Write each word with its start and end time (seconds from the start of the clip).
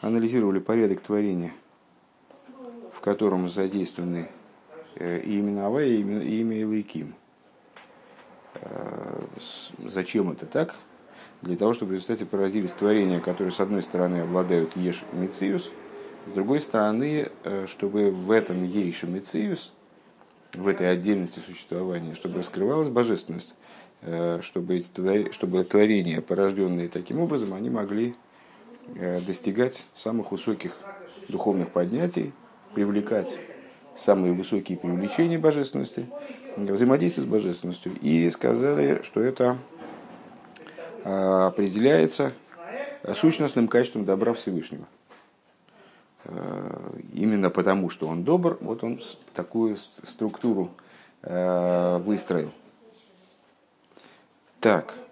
анализировали 0.00 0.58
порядок 0.58 1.00
творения, 1.00 1.52
в 2.92 3.00
котором 3.00 3.48
задействованы 3.48 4.28
э, 4.96 5.20
и 5.20 5.40
имена 5.40 5.66
Авая, 5.66 5.86
и 5.86 6.40
имя 6.40 6.60
Илайким. 6.60 7.14
Э, 8.54 9.22
зачем 9.86 10.30
это 10.30 10.46
так? 10.46 10.76
Для 11.42 11.56
того, 11.56 11.72
чтобы 11.72 11.92
в 11.92 11.94
результате 11.94 12.26
породились 12.26 12.72
творения, 12.72 13.20
которые, 13.20 13.52
с 13.52 13.60
одной 13.60 13.82
стороны, 13.82 14.22
обладают 14.22 14.76
Еш 14.76 15.04
и 15.12 15.16
Мециус, 15.16 15.70
с 16.26 16.32
другой 16.32 16.60
стороны, 16.60 17.28
э, 17.44 17.66
чтобы 17.66 18.10
в 18.10 18.30
этом 18.30 18.64
Еш 18.64 19.04
и 19.04 19.06
Мециус, 19.06 19.72
в 20.54 20.66
этой 20.66 20.90
отдельности 20.90 21.38
существования, 21.38 22.16
чтобы 22.16 22.38
раскрывалась 22.38 22.88
божественность, 22.88 23.54
чтобы, 24.40 24.82
чтобы 25.30 25.62
творения, 25.62 26.20
порожденные 26.20 26.88
таким 26.88 27.20
образом, 27.20 27.54
они 27.54 27.70
могли 27.70 28.16
достигать 29.26 29.86
самых 29.94 30.32
высоких 30.32 30.76
духовных 31.28 31.70
поднятий, 31.70 32.32
привлекать 32.74 33.38
самые 33.96 34.32
высокие 34.32 34.78
привлечения 34.78 35.38
божественности, 35.38 36.06
взаимодействие 36.56 37.26
с 37.26 37.30
божественностью. 37.30 37.92
И 38.00 38.28
сказали, 38.30 39.02
что 39.02 39.20
это 39.20 39.58
э, 41.04 41.10
определяется 41.10 42.32
сущностным 43.14 43.68
качеством 43.68 44.04
добра 44.04 44.32
Всевышнего. 44.32 44.86
Э, 46.24 46.98
именно 47.12 47.50
потому, 47.50 47.90
что 47.90 48.06
он 48.06 48.24
добр, 48.24 48.58
вот 48.60 48.84
он 48.84 49.00
такую 49.34 49.76
структуру 49.76 50.70
выстроил. 51.22 52.50
Так, 54.58 54.94
Э, 54.94 55.09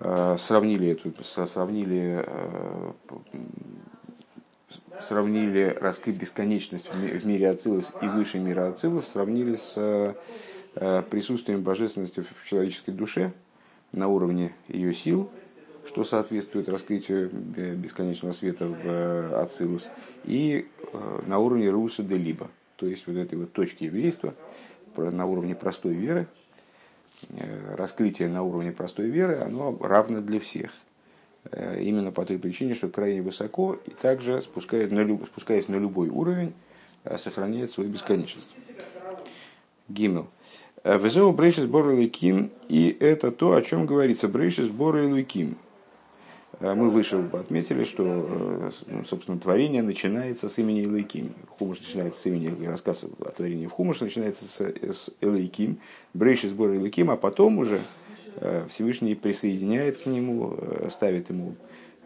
сравнили 0.00 0.88
эту, 0.88 1.12
сравнили, 1.24 2.24
э, 2.26 2.92
сравнили 5.00 5.76
раскрыть 5.80 6.16
бесконечность 6.16 6.88
в 6.92 7.26
мире 7.26 7.50
Ацилус 7.50 7.92
и 8.00 8.06
выше 8.06 8.38
мира 8.38 8.68
Ацилус, 8.68 9.06
сравнили 9.06 9.56
с 9.56 9.74
э, 9.76 11.02
присутствием 11.10 11.62
божественности 11.62 12.20
в 12.20 12.48
человеческой 12.48 12.92
душе 12.92 13.32
на 13.92 14.08
уровне 14.08 14.52
ее 14.68 14.92
сил, 14.94 15.30
что 15.86 16.04
соответствует 16.04 16.68
раскрытию 16.68 17.30
бесконечного 17.30 18.32
света 18.32 18.66
в 18.66 19.40
Ацилус, 19.40 19.88
и 20.24 20.66
на 21.26 21.38
уровне 21.38 21.70
Руса 21.70 22.02
де 22.02 22.16
Либо, 22.16 22.50
то 22.76 22.86
есть 22.86 23.06
вот 23.06 23.16
этой 23.16 23.38
вот 23.38 23.52
точки 23.52 23.84
еврейства, 23.84 24.34
на 24.96 25.26
уровне 25.26 25.54
простой 25.54 25.94
веры, 25.94 26.26
Э, 26.32 26.43
раскрытие 27.76 28.28
на 28.28 28.42
уровне 28.42 28.72
простой 28.72 29.06
веры, 29.06 29.38
оно 29.38 29.76
равно 29.80 30.20
для 30.20 30.40
всех. 30.40 30.70
Э, 31.50 31.80
именно 31.80 32.10
по 32.10 32.24
той 32.24 32.38
причине, 32.38 32.74
что 32.74 32.88
крайне 32.88 33.22
высоко 33.22 33.78
и 33.86 33.90
также, 33.90 34.40
спускаясь 34.40 34.90
на, 34.90 35.00
люб, 35.00 35.26
спускаясь 35.26 35.68
на 35.68 35.76
любой 35.76 36.08
уровень, 36.08 36.54
э, 37.04 37.18
сохраняет 37.18 37.70
свою 37.70 37.90
бесконечность. 37.90 38.48
Гимел. 39.88 40.28
Везеу 40.82 41.32
брейшис 41.32 41.66
бор 41.66 41.90
и 42.68 42.96
это 43.00 43.30
то, 43.30 43.54
о 43.54 43.62
чем 43.62 43.86
говорится. 43.86 44.28
Брейшис 44.28 44.68
бор 44.68 44.96
Э, 44.96 45.56
мы 46.60 46.90
выше 46.90 47.16
отметили, 47.32 47.84
что, 47.84 48.04
э, 48.86 49.02
собственно, 49.06 49.38
творение 49.38 49.82
начинается 49.82 50.48
с 50.48 50.58
имени 50.58 50.84
Элейким. 50.84 51.34
Хумыш 51.58 51.80
начинается 51.80 52.20
с 52.20 52.26
имени, 52.26 52.66
рассказ 52.66 53.04
о 53.04 53.30
творении 53.30 53.66
в 53.66 53.70
Хумыш 53.70 54.00
начинается 54.00 54.46
с, 54.46 54.60
с 54.60 55.10
Элейким, 55.20 55.78
Брейши 56.12 56.48
сбор 56.48 56.74
Элейким, 56.74 57.10
а 57.10 57.16
потом 57.16 57.58
уже 57.58 57.82
э, 58.36 58.66
Всевышний 58.68 59.14
присоединяет 59.14 59.98
к 59.98 60.06
нему, 60.06 60.56
ставит 60.90 61.30
ему 61.30 61.54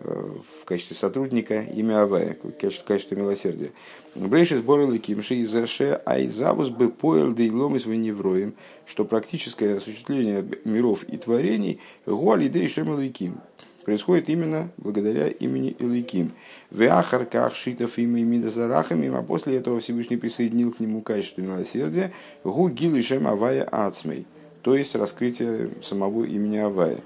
в 0.01 0.65
качестве 0.65 0.95
сотрудника 0.95 1.61
имя 1.61 2.03
Авая, 2.03 2.37
в 2.41 2.85
качестве 2.85 3.17
милосердия. 3.17 3.73
Брейши 4.15 4.59
сбор 4.59 4.83
Элейким, 4.83 5.25
Шиизаше 5.25 6.01
Айзавус 6.07 6.69
бы 6.69 6.89
поэл 6.89 7.33
да 7.33 7.45
иломис 7.45 7.85
невроем, 7.85 8.55
что 8.87 9.05
практическое 9.05 9.79
осуществление 9.79 10.47
миров 10.65 11.03
и 11.03 11.17
творений 11.17 11.81
Гуали 12.07 12.47
Дейшем 12.47 12.95
Элейким 12.95 13.41
происходит 13.89 14.29
именно 14.29 14.71
благодаря 14.77 15.29
имени 15.29 15.71
Илыким. 15.71 16.33
В 16.71 16.83
Ахарках 16.83 17.55
Шитов 17.55 17.97
имя 17.97 18.23
Мидазарахами, 18.23 19.09
а 19.09 19.23
после 19.23 19.57
этого 19.57 19.81
Всевышний 19.81 20.19
присоединил 20.19 20.73
к 20.73 20.81
нему 20.81 21.01
качество 21.01 21.41
милосердия 21.41 22.13
Гу 22.45 22.69
Гилышем 22.69 23.27
Авая 23.27 23.65
Ацмей, 23.65 24.27
то 24.61 24.75
есть 24.75 24.95
раскрытие 24.95 25.71
самого 25.83 26.25
имени 26.25 26.59
Авая. 26.59 26.99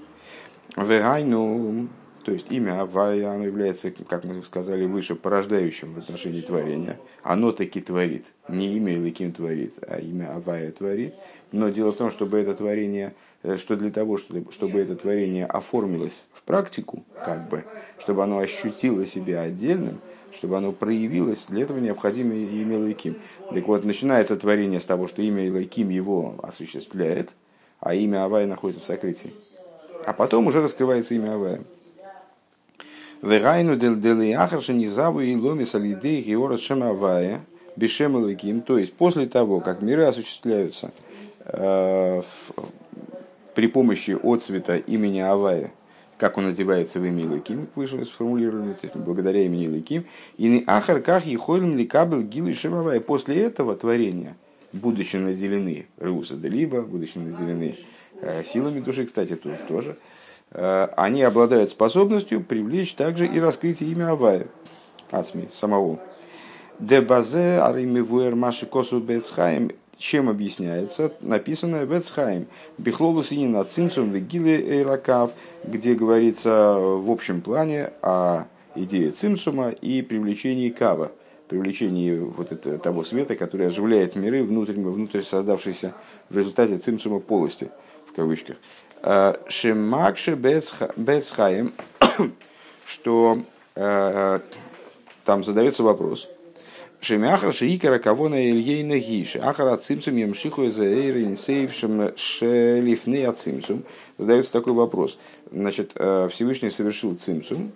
Вегайну, 0.75 1.87
то 2.25 2.33
есть 2.33 2.51
имя 2.51 2.81
Авая, 2.81 3.31
оно 3.31 3.45
является, 3.45 3.89
как 3.89 4.25
мы 4.25 4.43
сказали 4.43 4.83
выше, 4.85 5.15
порождающим 5.15 5.93
в 5.93 5.99
отношении 5.99 6.41
творения. 6.41 6.99
Оно 7.21 7.53
таки 7.53 7.79
творит. 7.79 8.25
Не 8.49 8.75
имя 8.75 8.95
Илыким 8.95 9.31
творит, 9.31 9.75
а 9.87 9.99
имя 9.99 10.35
Авая 10.35 10.69
творит. 10.73 11.13
Но 11.53 11.69
дело 11.69 11.93
в 11.93 11.95
том, 11.95 12.11
чтобы 12.11 12.39
это 12.39 12.53
творение 12.53 13.13
что 13.57 13.75
для 13.75 13.91
того, 13.91 14.17
чтобы 14.17 14.79
это 14.79 14.95
творение 14.95 15.45
оформилось 15.45 16.27
в 16.33 16.41
практику, 16.43 17.03
как 17.23 17.49
бы, 17.49 17.65
чтобы 17.99 18.23
оно 18.23 18.39
ощутило 18.39 19.05
себя 19.05 19.41
отдельным, 19.41 19.99
чтобы 20.33 20.57
оно 20.57 20.71
проявилось, 20.71 21.45
для 21.47 21.63
этого 21.63 21.79
необходимо 21.79 22.33
имя 22.33 22.79
Лайким. 22.79 23.15
Так 23.53 23.67
вот, 23.67 23.83
начинается 23.83 24.35
творение 24.37 24.79
с 24.79 24.85
того, 24.85 25.07
что 25.07 25.21
имя 25.21 25.51
Лайким 25.51 25.89
его 25.89 26.35
осуществляет, 26.41 27.31
а 27.79 27.93
имя 27.93 28.23
Авая 28.23 28.47
находится 28.47 28.81
в 28.81 28.85
сокрытии. 28.87 29.33
А 30.05 30.13
потом 30.13 30.47
уже 30.47 30.61
раскрывается 30.61 31.13
имя 31.13 31.35
Авая. 31.35 31.61
Верайну 33.21 33.77
дел 33.77 33.95
дели 33.95 34.33
ахарша 34.33 34.73
низаву 34.73 35.21
и 35.21 35.33
ломи 35.35 35.63
салидей 35.63 36.21
геора 36.21 36.57
Авая 36.69 37.41
бешем. 37.75 38.61
То 38.61 38.77
есть, 38.77 38.93
после 38.93 39.27
того, 39.27 39.59
как 39.59 39.81
миры 39.81 40.03
осуществляются 40.03 40.91
э, 41.45 42.21
при 43.55 43.67
помощи 43.67 44.17
отцвета 44.21 44.77
имени 44.77 45.19
Авая, 45.19 45.71
как 46.17 46.37
он 46.37 46.47
одевается 46.47 46.99
в 46.99 47.05
имя 47.05 47.27
Луким, 47.27 47.67
выше 47.75 48.03
сформулировано, 48.05 48.73
то 48.73 48.87
есть 48.87 48.95
благодаря 48.95 49.41
имени 49.41 49.67
Луким, 49.67 50.05
и 50.37 50.63
ахарках 50.67 51.27
и 51.27 51.35
холим 51.35 51.77
ли 51.77 51.85
кабел 51.85 52.21
гилу 52.21 52.49
и 52.49 52.99
После 52.99 53.41
этого 53.41 53.75
творения, 53.75 54.35
будучи 54.71 55.17
наделены 55.17 55.87
Руса 55.97 56.35
Делиба, 56.35 56.81
будучи 56.81 57.17
наделены 57.17 57.75
э, 58.21 58.43
силами 58.43 58.79
души, 58.79 59.05
кстати, 59.05 59.35
тут 59.35 59.67
тоже, 59.67 59.97
э, 60.51 60.87
они 60.97 61.23
обладают 61.23 61.71
способностью 61.71 62.43
привлечь 62.43 62.93
также 62.95 63.27
и 63.27 63.39
раскрытие 63.39 63.91
имя 63.91 64.11
Авая, 64.11 64.47
Ацми, 65.11 65.47
самого. 65.51 65.99
Дебазе 66.79 67.61
аримивуэр 67.61 68.35
маши 68.35 68.65
косу 68.65 68.99
бецхаем 68.99 69.69
чем 70.03 70.27
объясняется 70.27 71.13
написанное 71.21 71.85
в 71.85 71.97
Эцхайм, 71.97 72.47
Бехлолу 72.77 73.23
Синина 73.23 73.63
Цинцум 73.63 74.11
Вегиле 74.11 74.59
Эйракав, 74.59 75.31
где 75.63 75.93
говорится 75.95 76.75
в 76.77 77.09
общем 77.09 77.39
плане 77.39 77.93
о 78.01 78.47
идее 78.75 79.11
Цимсума 79.11 79.69
и 79.69 80.01
привлечении 80.01 80.67
Кава, 80.67 81.13
привлечении 81.47 82.17
вот 82.17 82.51
этого, 82.51 82.77
того 82.79 83.05
света, 83.05 83.37
который 83.37 83.67
оживляет 83.67 84.17
миры 84.17 84.43
внутрь, 84.43 84.73
внутрь 84.73 85.21
создавшейся 85.21 85.93
в 86.29 86.37
результате 86.37 86.79
Цимсума 86.79 87.21
полости, 87.21 87.71
в 88.11 88.13
кавычках. 88.13 88.57
«Э, 89.03 89.35
Шемакше 89.47 90.35
Бецхайм, 90.35 91.71
что 92.85 93.37
э, 93.75 94.39
там 95.23 95.43
задается 95.45 95.81
вопрос– 95.81 96.27
Шемяхар 97.03 97.51
шиикара 97.51 97.99
кавона 97.99 98.49
ильейна 98.49 98.97
гиши. 98.97 99.37
Ахар 99.39 99.67
ацимсум 99.67 100.15
ямшиху 100.15 100.69
за 100.69 100.85
эйрин 100.85 101.35
сейвшим 101.35 102.15
шелифны 102.15 103.25
ацимсум. 103.25 103.83
Задается 104.17 104.53
такой 104.53 104.71
вопрос. 104.71 105.17
Значит, 105.51 105.91
э, 105.95 106.29
Всевышний 106.31 106.69
совершил 106.69 107.17
цимсум. 107.17 107.73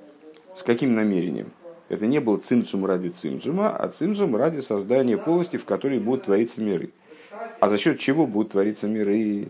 С 0.55 0.63
каким 0.63 0.95
намерением? 0.95 1.51
Это 1.89 2.07
не 2.07 2.21
был 2.21 2.37
цимсум 2.37 2.85
ради 2.85 3.09
цимсума, 3.09 3.69
а 3.69 3.89
цимсум 3.89 4.33
ради 4.37 4.61
создания 4.61 5.17
полости, 5.17 5.57
в 5.57 5.65
которой 5.65 5.99
будут 5.99 6.23
твориться 6.23 6.61
миры. 6.61 6.91
А 7.59 7.67
за 7.67 7.77
счет 7.77 7.99
чего 7.99 8.25
будут 8.25 8.53
твориться 8.53 8.87
миры? 8.87 9.49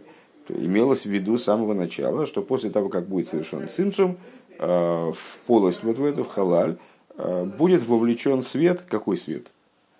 Имелось 0.50 1.04
в 1.04 1.10
виду 1.10 1.38
с 1.38 1.44
самого 1.44 1.76
начала, 1.76 2.26
что 2.26 2.42
после 2.42 2.72
того, 2.72 2.90
как 2.90 3.08
будет 3.08 3.30
совершен 3.30 3.70
цимсум, 3.70 4.18
э, 4.58 4.66
в 4.68 5.38
полость 5.46 5.84
вот 5.84 6.00
в 6.00 6.04
эту, 6.04 6.24
в 6.24 6.30
халаль, 6.30 6.78
э, 7.16 7.46
будет 7.46 7.86
вовлечен 7.86 8.42
свет. 8.42 8.82
Какой 8.90 9.18
свет? 9.18 9.52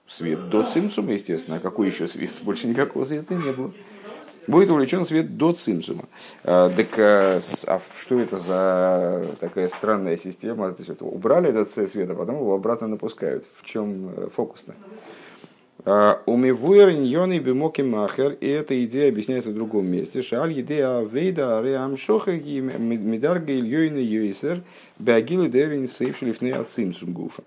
Свет 0.08 0.50
до 0.50 0.64
цимсума, 0.64 1.14
естественно. 1.14 1.58
А 1.58 1.60
какой 1.60 1.88
еще 1.88 2.08
свет? 2.08 2.32
Больше 2.44 2.68
никакого 2.68 3.06
света 3.06 3.36
не 3.36 3.52
было. 3.52 3.72
Будет 4.48 4.70
увлечен 4.70 5.04
свет 5.06 5.36
до 5.36 5.52
цимсума. 5.52 6.06
А, 6.44 6.70
так 6.70 6.88
а, 6.98 7.42
а 7.66 7.82
что 8.00 8.18
это 8.20 8.38
за 8.38 9.36
такая 9.42 9.68
странная 9.68 10.16
система? 10.16 10.72
То 10.72 10.84
есть, 10.84 11.02
убрали 11.02 11.50
этот 11.50 11.72
свет, 11.72 12.10
а 12.10 12.16
потом 12.16 12.36
его 12.36 12.56
обратно 12.56 12.88
напускают. 12.88 13.46
В 13.60 13.66
чем 13.66 14.10
э, 14.16 14.30
фокус-то? 14.34 14.76
Умивуэр 16.26 16.92
ньоны 16.92 17.40
бимоки 17.40 17.82
махер, 17.82 18.34
и 18.42 18.48
эта 18.48 18.84
идея 18.84 19.10
объясняется 19.10 19.52
в 19.52 19.54
другом 19.54 19.88
месте. 19.88 20.22
Шаль 20.22 20.60
идея 20.60 21.02
вейда 21.02 21.62
реам 21.64 21.96
шохаги 21.96 22.60
медарга 22.60 23.54
ильёйна 23.54 24.00
юисер 24.00 24.64
беагилы 25.00 25.48
дерин 25.48 25.88
сейвшилифны 25.88 26.52
от 26.52 26.70
симсунгуфа. 26.72 27.44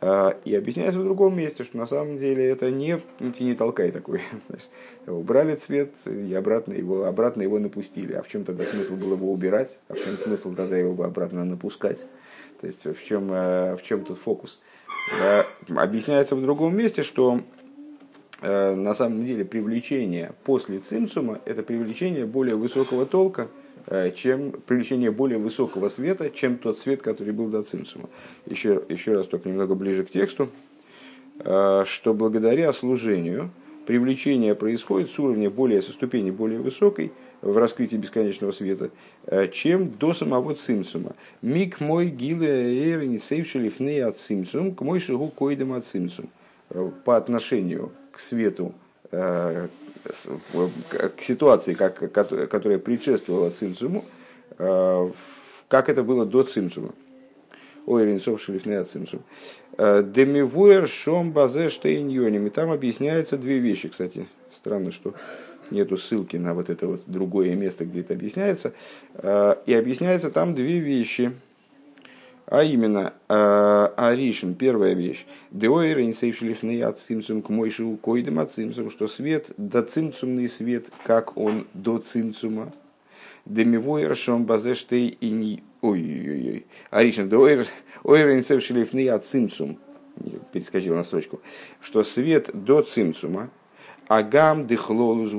И 0.00 0.54
объясняется 0.54 1.00
в 1.00 1.04
другом 1.04 1.36
месте, 1.36 1.64
что 1.64 1.76
на 1.76 1.86
самом 1.86 2.18
деле 2.18 2.44
это 2.44 2.70
не 2.70 3.00
не 3.40 3.54
толкай 3.54 3.90
такой. 3.90 4.20
Убрали 5.08 5.56
цвет 5.56 5.92
и 6.06 6.32
обратно 6.34 6.74
его, 6.74 7.04
обратно 7.04 7.42
его 7.42 7.58
напустили. 7.58 8.12
А 8.12 8.22
в 8.22 8.28
чем 8.28 8.44
тогда 8.44 8.64
смысл 8.64 8.94
было 8.94 9.14
его 9.14 9.32
убирать? 9.32 9.80
А 9.88 9.94
в 9.94 9.98
чем 9.98 10.16
смысл 10.18 10.54
тогда 10.54 10.78
его 10.78 11.02
обратно 11.02 11.44
напускать? 11.44 12.06
То 12.60 12.68
есть 12.68 12.84
в 12.84 13.04
чем, 13.04 13.28
в 13.28 13.80
чем 13.82 14.04
тут 14.04 14.18
фокус? 14.18 14.60
Объясняется 15.68 16.36
в 16.36 16.42
другом 16.42 16.76
месте, 16.76 17.02
что 17.02 17.40
Э, 18.40 18.74
на 18.74 18.94
самом 18.94 19.24
деле 19.24 19.44
привлечение 19.44 20.32
после 20.44 20.78
цимцума– 20.78 21.40
это 21.44 21.62
привлечение 21.62 22.24
более 22.24 22.54
высокого 22.54 23.04
толка, 23.04 23.42
э, 23.42 23.48
чем 24.16 24.52
привлечение 24.66 25.10
более 25.10 25.38
высокого 25.38 25.88
света, 25.88 26.30
чем 26.30 26.58
тот 26.58 26.78
свет, 26.78 27.02
который 27.02 27.32
был 27.32 27.48
до 27.48 27.62
цимцума. 27.62 28.08
Еще, 28.46 28.82
еще 28.88 29.14
раз 29.14 29.26
только 29.26 29.48
немного 29.48 29.74
ближе 29.74 30.04
к 30.04 30.10
тексту, 30.10 30.48
э, 31.40 31.84
что 31.86 32.14
благодаря 32.14 32.72
служению 32.72 33.50
привлечение 33.86 34.54
происходит 34.54 35.10
с 35.10 35.18
уровня 35.18 35.50
более, 35.50 35.80
со 35.80 35.92
ступени 35.92 36.30
более 36.30 36.60
высокой 36.60 37.12
в 37.40 37.56
раскрытии 37.56 37.96
бесконечного 37.96 38.50
света, 38.50 38.90
чем 39.52 39.90
до 39.92 40.12
самого 40.12 40.54
цимсума. 40.54 41.14
Мик 41.40 41.80
мой 41.80 42.08
гиле 42.08 42.48
эйрин 42.48 43.18
сейвшелифней 43.18 44.04
от 44.04 44.18
цимсум, 44.18 44.74
к 44.74 44.82
мой 44.82 45.00
шигу 45.00 45.28
койдем 45.28 45.72
от 45.72 45.86
цимсум. 45.86 46.28
По 47.04 47.16
отношению 47.16 47.92
к 48.12 48.20
свету, 48.20 48.74
э, 49.12 49.68
к 50.08 51.22
ситуации, 51.22 51.74
как, 51.74 52.12
которая 52.12 52.78
предшествовала 52.78 53.50
цимцуму, 53.50 54.04
э, 54.58 55.10
как 55.68 55.88
это 55.88 56.02
было 56.02 56.26
до 56.26 56.42
цимцума. 56.44 56.90
Ой, 57.86 58.04
Ренцов 58.04 58.42
Шелифнея 58.42 58.84
цимцум. 58.84 59.22
Э, 59.76 60.02
Демивуэр 60.02 60.88
Шом 60.88 61.32
Базе 61.32 61.68
Штейньоним. 61.68 62.46
И 62.46 62.50
там 62.50 62.70
объясняется 62.70 63.38
две 63.38 63.58
вещи, 63.58 63.88
кстати. 63.88 64.26
Странно, 64.54 64.92
что 64.92 65.14
нету 65.70 65.96
ссылки 65.96 66.36
на 66.36 66.54
вот 66.54 66.70
это 66.70 66.86
вот 66.86 67.02
другое 67.06 67.54
место, 67.54 67.84
где 67.84 68.00
это 68.00 68.14
объясняется. 68.14 68.72
И 69.22 69.74
объясняется 69.74 70.30
там 70.30 70.54
две 70.54 70.78
вещи– 70.78 71.32
а 72.50 72.62
именно, 72.62 73.12
э, 73.28 73.88
Аришин, 73.96 74.54
первая 74.54 74.94
вещь. 74.94 75.26
Деойр 75.50 76.00
инсейфшлифный 76.00 76.80
от 76.82 76.98
цимцум 76.98 77.42
к 77.42 77.50
мойшу 77.50 77.98
койдем 78.00 78.38
от 78.38 78.52
цимцум, 78.52 78.90
что 78.90 79.06
свет, 79.06 79.50
до 79.58 79.82
цимцумный 79.82 80.48
свет, 80.48 80.86
как 81.04 81.36
он 81.36 81.66
до 81.74 81.98
цимцума. 81.98 82.72
Демивойр 83.44 84.16
шон 84.16 84.44
базештей 84.44 85.08
и 85.20 85.30
не... 85.30 85.62
Ой-ой-ой. 85.82 86.66
Аришин, 86.90 87.28
деойр 87.28 87.66
инсейфшлифный 88.04 89.08
от 89.08 89.26
цимцум. 89.26 89.78
Перескочил 90.52 90.96
на 90.96 91.04
строчку. 91.04 91.40
Что 91.80 92.02
свет 92.02 92.50
до 92.52 92.82
цимцума, 92.82 93.50
Агам 94.08 94.66
дыхлолус 94.66 95.32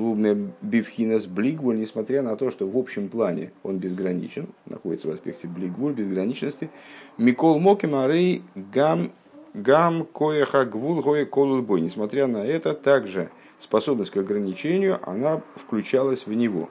бифхинас 0.62 1.26
блигвуль, 1.26 1.78
несмотря 1.78 2.22
на 2.22 2.36
то, 2.36 2.52
что 2.52 2.68
в 2.68 2.78
общем 2.78 3.08
плане 3.08 3.52
он 3.64 3.78
безграничен, 3.78 4.46
находится 4.66 5.08
в 5.08 5.10
аспекте 5.10 5.48
блигвуль, 5.48 5.92
безграничности. 5.92 6.70
Микол 7.18 7.58
моким 7.58 7.96
арей 7.96 8.42
гам 8.54 9.10
гам 9.54 10.06
коеха 10.06 10.64
гвул 10.64 11.02
гоя 11.02 11.26
колулбой. 11.26 11.80
Несмотря 11.80 12.28
на 12.28 12.38
это, 12.46 12.72
также 12.72 13.30
способность 13.58 14.12
к 14.12 14.16
ограничению, 14.16 15.00
она 15.02 15.42
включалась 15.56 16.26
в 16.26 16.32
него, 16.32 16.70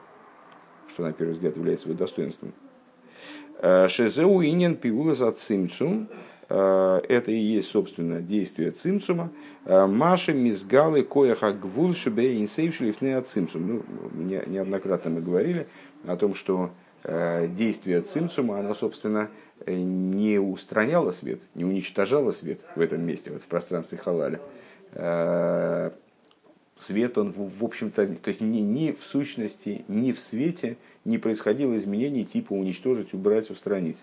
что 0.87 1.03
на 1.03 1.11
первый 1.11 1.33
взгляд 1.33 1.57
является 1.57 1.89
его 1.89 1.97
достоинством. 1.97 2.53
Э, 3.61 3.89
Шезеу 3.89 4.41
инен 4.41 4.75
пиулас 4.77 5.19
от 5.19 5.37
цимцум, 5.37 6.07
это 6.49 7.29
и 7.31 7.37
есть, 7.37 7.69
собственно, 7.69 8.21
действие 8.21 8.71
цимцума. 8.71 9.31
Э, 9.65 9.85
Маши 9.85 10.33
мизгалы 10.33 11.03
кояха 11.03 11.53
гвул 11.53 11.93
шибе 11.93 12.41
инсейвшилифны 12.41 13.13
от 13.13 13.27
цимцум. 13.27 13.67
Ну, 13.67 13.83
неоднократно 14.47 15.11
мы 15.11 15.21
говорили 15.21 15.67
о 16.07 16.15
том, 16.17 16.33
что 16.33 16.71
э, 17.03 17.47
действие 17.49 18.01
цимцума, 18.01 18.59
оно, 18.59 18.73
собственно, 18.73 19.29
не 19.67 20.39
устраняло 20.39 21.11
свет, 21.11 21.39
не 21.53 21.65
уничтожало 21.65 22.31
свет 22.31 22.61
в 22.75 22.81
этом 22.81 23.05
месте, 23.05 23.29
вот 23.29 23.43
в 23.43 23.45
пространстве 23.45 23.97
халаля. 23.97 24.39
Свет, 26.77 27.17
он, 27.17 27.33
в 27.33 27.63
общем-то, 27.63 28.07
то 28.07 28.29
есть 28.29 28.39
ни, 28.39 28.59
ни 28.59 28.93
в 28.93 29.03
сущности, 29.03 29.83
ни 29.89 30.13
в 30.13 30.19
свете 30.21 30.77
не 31.03 31.17
происходило 31.17 31.77
изменений 31.77 32.23
типа 32.23 32.53
уничтожить, 32.53 33.13
убрать, 33.13 33.49
устранить 33.51 33.97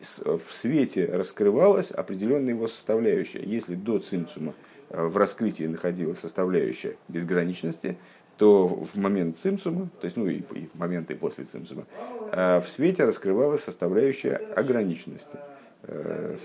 в 0.00 0.52
свете 0.52 1.06
раскрывалась 1.06 1.90
определенная 1.90 2.54
его 2.54 2.68
составляющая. 2.68 3.42
Если 3.42 3.74
до 3.74 3.98
цимцума 3.98 4.54
э, 4.90 5.06
в 5.06 5.16
раскрытии 5.16 5.64
находилась 5.64 6.18
составляющая 6.18 6.96
безграничности, 7.08 7.96
то 8.36 8.66
в 8.68 8.94
момент 8.96 9.38
цимцума, 9.38 9.88
то 10.00 10.04
есть 10.04 10.16
ну 10.16 10.28
и, 10.28 10.40
и 10.40 10.68
моменты 10.74 11.14
после 11.14 11.44
цимцума, 11.44 11.86
э, 12.32 12.60
в 12.60 12.68
свете 12.68 13.04
раскрывалась 13.04 13.62
составляющая 13.64 14.36
ограниченности. 14.54 15.38
Э, 15.84 16.36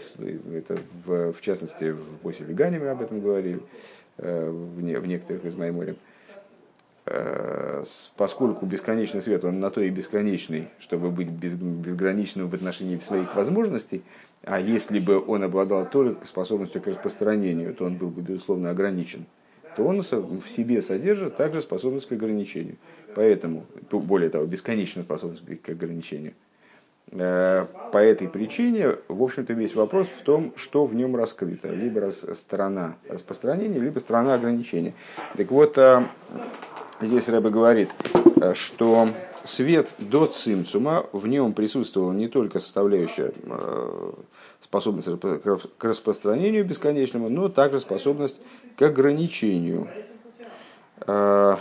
это 0.54 0.78
в, 1.06 1.34
в 1.34 1.42
частности 1.42 1.92
в 1.92 2.22
Босе 2.24 2.46
Вегане 2.46 2.78
об 2.78 3.02
этом 3.02 3.20
говорили, 3.22 3.60
в, 4.18 4.82
не, 4.82 4.96
в 5.00 5.08
некоторых 5.08 5.46
из 5.46 5.56
Майморем. 5.56 5.96
Э, 7.06 7.84
поскольку 8.16 8.66
бесконечный 8.66 9.22
свет, 9.24 9.44
он 9.44 9.60
на 9.60 9.72
то 9.72 9.82
и 9.82 9.90
бесконечный, 9.90 10.68
чтобы 10.80 11.10
быть 11.10 11.30
безграничным 11.30 12.48
в 12.48 12.54
отношении 12.54 13.00
своих 13.00 13.36
возможностей, 13.36 14.04
а 14.44 14.60
если 14.60 15.00
бы 15.00 15.24
он 15.26 15.44
обладал 15.44 15.90
только 15.90 16.26
способностью 16.28 16.82
к 16.82 16.88
распространению, 16.88 17.74
то 17.74 17.86
он 17.86 17.98
был 17.98 18.10
бы, 18.10 18.22
безусловно, 18.22 18.70
ограничен, 18.70 19.26
то 19.76 19.84
он 19.84 20.02
в 20.02 20.50
себе 20.50 20.82
содержит 20.82 21.38
также 21.38 21.62
способность 21.62 22.08
к 22.08 22.12
ограничению. 22.12 22.78
Поэтому, 23.16 23.66
более 23.92 24.30
того, 24.30 24.46
бесконечную 24.46 25.06
способность 25.06 25.44
к 25.62 25.70
ограничению. 25.70 26.34
Э, 27.12 27.66
по 27.92 27.98
этой 27.98 28.30
причине, 28.30 28.96
в 29.08 29.22
общем-то, 29.22 29.54
весь 29.54 29.76
вопрос 29.76 30.08
в 30.08 30.22
том, 30.22 30.54
что 30.56 30.86
в 30.86 30.96
нем 30.96 31.16
раскрыто. 31.16 31.68
Либо 31.70 32.12
сторона 32.36 32.96
распространения, 33.10 33.80
либо 33.80 34.00
сторона 34.00 34.36
ограничения. 34.36 34.94
Так 35.36 35.52
вот, 35.52 35.78
э, 35.78 36.04
здесь 37.02 37.28
Рэбе 37.28 37.50
говорит, 37.50 37.90
э, 38.42 38.54
что 38.54 39.08
свет 39.44 39.90
до 40.00 40.26
цимцума, 40.26 41.06
в 41.12 41.28
нем 41.28 41.54
присутствовала 41.54 42.14
не 42.14 42.28
только 42.28 42.60
составляющая 42.60 43.34
э, 43.44 44.12
способность 44.60 45.10
к 45.20 45.84
распространению 45.84 46.66
бесконечному, 46.66 47.30
но 47.30 47.50
также 47.50 47.80
способность 47.80 48.40
к 48.78 48.82
ограничению. 48.82 49.88
Э, 51.08 51.58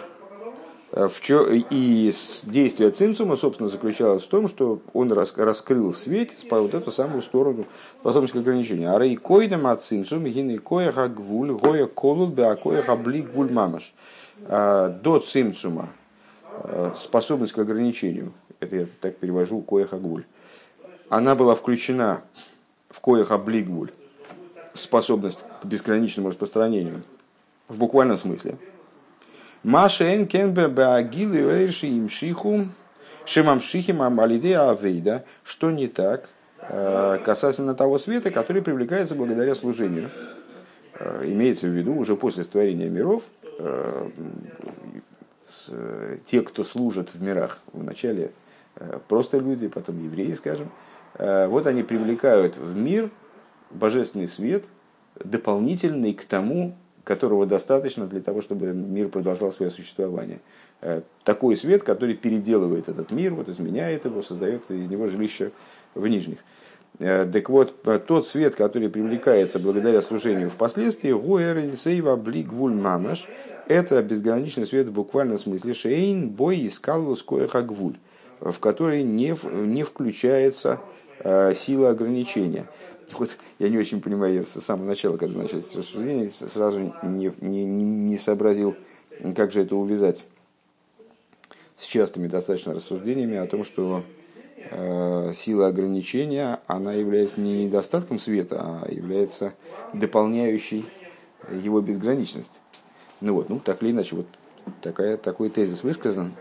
и 1.70 2.12
действие 2.42 2.90
цимцума, 2.90 3.36
собственно, 3.36 3.68
заключалось 3.68 4.24
в 4.24 4.26
том, 4.26 4.48
что 4.48 4.80
он 4.92 5.12
раскрыл 5.12 5.92
в 5.92 5.98
свете 5.98 6.34
вот 6.50 6.74
эту 6.74 6.90
самую 6.90 7.22
сторону 7.22 7.66
способность 8.00 8.34
к 8.34 8.36
ограничению. 8.36 8.94
А 8.94 8.98
рей 8.98 9.14
койдам 9.14 9.68
от 9.68 9.82
цимцум, 9.82 10.24
гины 10.24 10.58
коеха 10.58 11.08
гвуль, 11.08 11.52
гоя 11.52 11.86
колул, 11.86 12.26
беакоеха 12.26 12.96
бли 12.96 13.22
гвуль 13.22 13.52
мамаш. 13.52 13.92
А, 14.48 14.88
до 14.88 15.18
цимцума. 15.18 15.90
А, 16.52 16.92
способность 16.96 17.52
к 17.52 17.58
ограничению, 17.58 18.32
это 18.60 18.76
я 18.76 18.86
так 19.00 19.16
перевожу, 19.16 19.60
коеха 19.62 19.98
гуль, 19.98 20.24
она 21.08 21.34
была 21.34 21.54
включена 21.54 22.22
в 22.88 23.00
коеха 23.00 23.38
блигвуль, 23.38 23.90
способность 24.74 25.40
к 25.62 25.64
безграничному 25.64 26.30
распространению, 26.30 27.02
в 27.68 27.76
буквальном 27.76 28.16
смысле. 28.16 28.56
Машен 29.62 30.26
кенбе 30.26 30.68
баагилы 30.68 31.38
эйши 31.38 31.88
имшиху 31.88 32.66
шимамшихим 33.26 34.00
амалиде 34.00 34.56
авейда, 34.58 35.24
что 35.44 35.70
не 35.70 35.86
так 35.86 36.28
а, 36.60 37.18
касательно 37.18 37.74
того 37.74 37.98
света, 37.98 38.30
который 38.30 38.62
привлекается 38.62 39.14
благодаря 39.14 39.54
служению. 39.54 40.10
Имеется 41.24 41.66
в 41.66 41.70
виду 41.70 41.94
уже 41.94 42.14
после 42.14 42.44
творения 42.44 42.90
миров, 42.90 43.22
те, 46.26 46.42
кто 46.42 46.64
служат 46.64 47.14
в 47.14 47.22
мирах, 47.22 47.60
вначале 47.72 48.32
э, 48.76 48.98
просто 49.08 49.38
люди, 49.38 49.68
потом 49.68 50.02
евреи, 50.02 50.32
скажем, 50.32 50.70
э, 51.14 51.46
вот 51.48 51.66
они 51.66 51.82
привлекают 51.82 52.56
в 52.56 52.76
мир 52.76 53.10
божественный 53.70 54.28
свет, 54.28 54.66
дополнительный 55.16 56.14
к 56.14 56.24
тому, 56.24 56.76
которого 57.04 57.46
достаточно 57.46 58.06
для 58.06 58.20
того, 58.20 58.42
чтобы 58.42 58.72
мир 58.72 59.08
продолжал 59.08 59.50
свое 59.50 59.70
существование. 59.70 60.40
Такой 61.24 61.56
свет, 61.56 61.82
который 61.82 62.14
переделывает 62.14 62.88
этот 62.88 63.10
мир, 63.10 63.34
вот 63.34 63.48
изменяет 63.48 64.04
его, 64.04 64.22
создает 64.22 64.70
из 64.70 64.88
него 64.88 65.08
жилище 65.08 65.50
в 65.94 66.06
нижних. 66.06 66.38
Так 67.00 67.48
вот, 67.48 67.82
тот 68.06 68.28
свет, 68.28 68.56
который 68.56 68.90
привлекается 68.90 69.58
благодаря 69.58 70.02
служению 70.02 70.50
впоследствии, 70.50 71.10
гуэринсейва 71.12 72.16
блигвуль 72.16 72.74
мамаш, 72.74 73.26
это 73.68 74.02
безграничный 74.02 74.66
свет 74.66 74.88
в 74.88 74.92
буквальном 74.92 75.38
смысле 75.38 75.72
шейн 75.72 76.28
бой 76.28 76.66
искал 76.66 77.16
гвуль, 77.16 77.96
в 78.40 78.58
который 78.60 79.02
не, 79.02 79.34
не 79.50 79.82
включается 79.82 80.78
сила 81.54 81.88
ограничения. 81.88 82.66
Вот 83.18 83.30
я 83.58 83.70
не 83.70 83.78
очень 83.78 84.02
понимаю, 84.02 84.34
я 84.34 84.44
с 84.44 84.60
самого 84.62 84.86
начала, 84.86 85.16
когда 85.16 85.42
началось 85.42 85.74
рассуждение, 85.74 86.30
сразу 86.30 86.92
не, 87.02 87.32
не, 87.40 87.64
не 87.64 88.18
сообразил, 88.18 88.76
как 89.34 89.52
же 89.52 89.62
это 89.62 89.74
увязать 89.74 90.26
с 91.76 91.86
частыми 91.86 92.28
достаточно 92.28 92.74
рассуждениями 92.74 93.36
о 93.36 93.46
том, 93.46 93.64
что 93.64 94.04
э, 94.04 94.19
сила 95.34 95.68
ограничения, 95.68 96.60
она 96.66 96.92
является 96.92 97.40
не 97.40 97.64
недостатком 97.64 98.18
света, 98.18 98.60
а 98.60 98.92
является 98.92 99.54
дополняющей 99.92 100.84
его 101.50 101.80
безграничность. 101.80 102.60
Ну 103.20 103.34
вот, 103.34 103.48
ну 103.48 103.58
так 103.58 103.82
или 103.82 103.90
иначе, 103.90 104.16
вот 104.16 104.26
такая, 104.82 105.16
такой 105.16 105.50
тезис 105.50 105.82
высказан, 105.82 106.34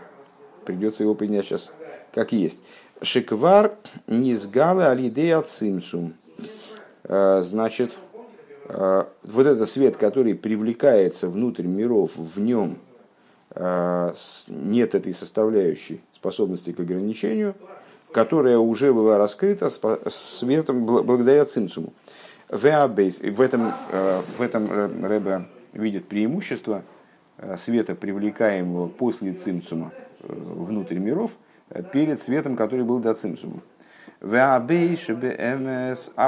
придется 0.64 1.02
его 1.02 1.14
принять 1.14 1.46
сейчас 1.46 1.72
как 2.12 2.32
есть. 2.32 2.60
Шиквар 3.02 3.76
низгалы 4.06 4.84
алидея 4.84 5.40
цимсум. 5.42 6.14
Э, 7.04 7.40
значит, 7.42 7.96
э, 8.68 9.04
вот 9.24 9.46
этот 9.46 9.68
свет, 9.70 9.96
который 9.96 10.34
привлекается 10.34 11.28
внутрь 11.28 11.66
миров, 11.66 12.12
в 12.16 12.38
нем 12.38 12.78
Э, 13.52 14.12
нет 14.48 14.94
этой 14.94 15.12
составляющей 15.12 16.00
способности 16.12 16.72
к 16.72 16.80
ограничению, 16.80 17.54
которая 18.12 18.58
уже 18.58 18.92
была 18.92 19.18
раскрыта 19.18 19.70
светом 20.10 20.84
благодаря 20.84 21.44
цимцуму. 21.44 21.92
В 22.48 22.64
этом, 22.64 23.72
э, 23.90 24.22
в 24.36 24.42
этом 24.42 24.66
э, 24.70 25.06
Рэбе 25.06 25.42
видит 25.72 26.08
преимущество 26.08 26.82
света, 27.56 27.94
привлекаемого 27.94 28.88
после 28.88 29.32
цимцума 29.32 29.92
внутрь 30.20 30.98
миров, 30.98 31.30
перед 31.92 32.20
светом, 32.20 32.56
который 32.56 32.84
был 32.84 32.98
до 32.98 33.14
цимцума. 33.14 33.62
А 34.20 34.60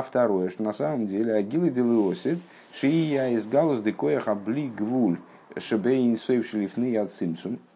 второе, 0.07 0.49
что 0.49 0.62
на 0.62 0.73
самом 0.73 1.07
деле 1.07 1.35
Агилы 1.35 1.69
Делиосид, 1.71 2.39
Шия 2.73 3.31
из 3.31 3.47
Галус 3.47 3.81
Декояха 3.81 4.35
Бли 4.35 4.69
Гвуль, 4.69 5.19
Шебейн 5.59 6.17
Сойвшелифны 6.17 6.97
от 6.97 7.12
Симцум, 7.12 7.55
э, 7.55 7.72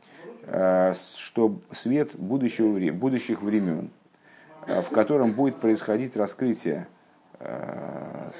что 0.46 1.58
свет 1.72 2.14
будущего, 2.14 2.92
будущих 2.92 3.42
времен, 3.42 3.90
э, 4.66 4.80
в 4.80 4.90
котором 4.90 5.32
будет 5.32 5.56
происходить 5.56 6.16
раскрытие 6.16 6.86
э, 7.40 8.30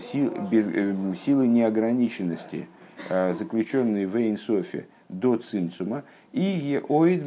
силы 0.00 1.46
неограниченности, 1.46 2.68
заключенной 3.08 4.04
в 4.06 4.14
Эйнсофе 4.16 4.86
до 5.08 5.38
Цинцума, 5.38 6.04
и 6.32 6.42
Еоид 6.42 7.24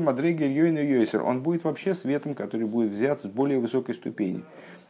Мадрегер 0.00 0.48
Йойна 0.48 0.78
Йойсер, 0.78 1.22
он 1.22 1.42
будет 1.42 1.64
вообще 1.64 1.92
светом, 1.92 2.34
который 2.34 2.66
будет 2.66 2.92
взят 2.92 3.20
с 3.20 3.26
более 3.26 3.58
высокой 3.58 3.96
ступени. 3.96 4.44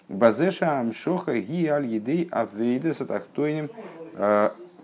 Базеша 0.08 0.80
Амшоха 0.80 1.40
Ги 1.40 1.62
Едей 1.62 2.28
Авейдес 2.30 3.00
Атахтойним 3.00 3.70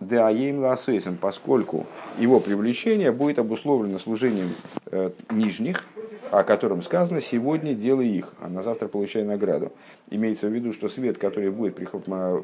Деаем 0.00 0.60
Ласейсом, 0.60 1.16
поскольку 1.16 1.86
его 2.18 2.40
привлечение 2.40 3.12
будет 3.12 3.38
обусловлено 3.38 3.98
служением 3.98 4.54
э, 4.86 5.10
нижних, 5.30 5.84
о 6.30 6.42
котором 6.42 6.82
сказано 6.82 7.20
«сегодня 7.20 7.74
делай 7.74 8.08
их, 8.08 8.32
а 8.40 8.48
на 8.48 8.62
завтра 8.62 8.88
получай 8.88 9.24
награду». 9.24 9.72
Имеется 10.08 10.48
в 10.48 10.52
виду, 10.52 10.72
что 10.72 10.88
свет, 10.88 11.18
который 11.18 11.50
будет, 11.50 11.78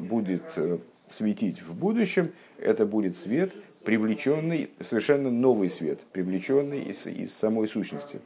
будет 0.01 0.43
э, 0.55 0.77
светить 1.09 1.61
в 1.63 1.73
будущем, 1.73 2.31
это 2.59 2.85
будет 2.85 3.17
свет, 3.17 3.53
привлеченный, 3.83 4.69
совершенно 4.81 5.31
новый 5.31 5.69
свет, 5.69 5.99
привлеченный 6.11 6.83
из, 6.83 7.07
из 7.07 7.33
самой 7.33 7.67
сущности. 7.67 8.19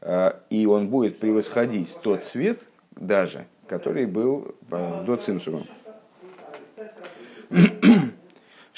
Э, 0.00 0.32
и 0.48 0.64
он 0.64 0.88
будет 0.88 1.18
превосходить 1.18 1.94
тот 2.02 2.24
свет 2.24 2.60
даже, 2.92 3.44
который 3.66 4.06
был 4.06 4.54
до 4.70 5.16
цинсума. 5.16 5.66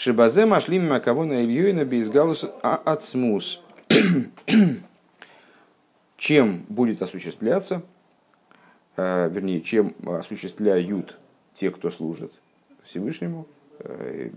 Шибазе 0.00 0.47
машлим 0.47 0.87
макавона 0.90 1.43
ильюина 1.43 1.85
безгалус 1.85 2.45
ацмус. 2.62 3.61
Чем 6.17 6.64
будет 6.69 7.02
осуществляться, 7.02 7.83
э, 8.97 9.28
вернее, 9.28 9.61
чем 9.61 9.97
осуществляют 10.07 11.19
те, 11.55 11.73
кто 11.73 11.90
служит 11.90 12.33
Всевышнему, 12.85 13.49
э, 13.81 14.31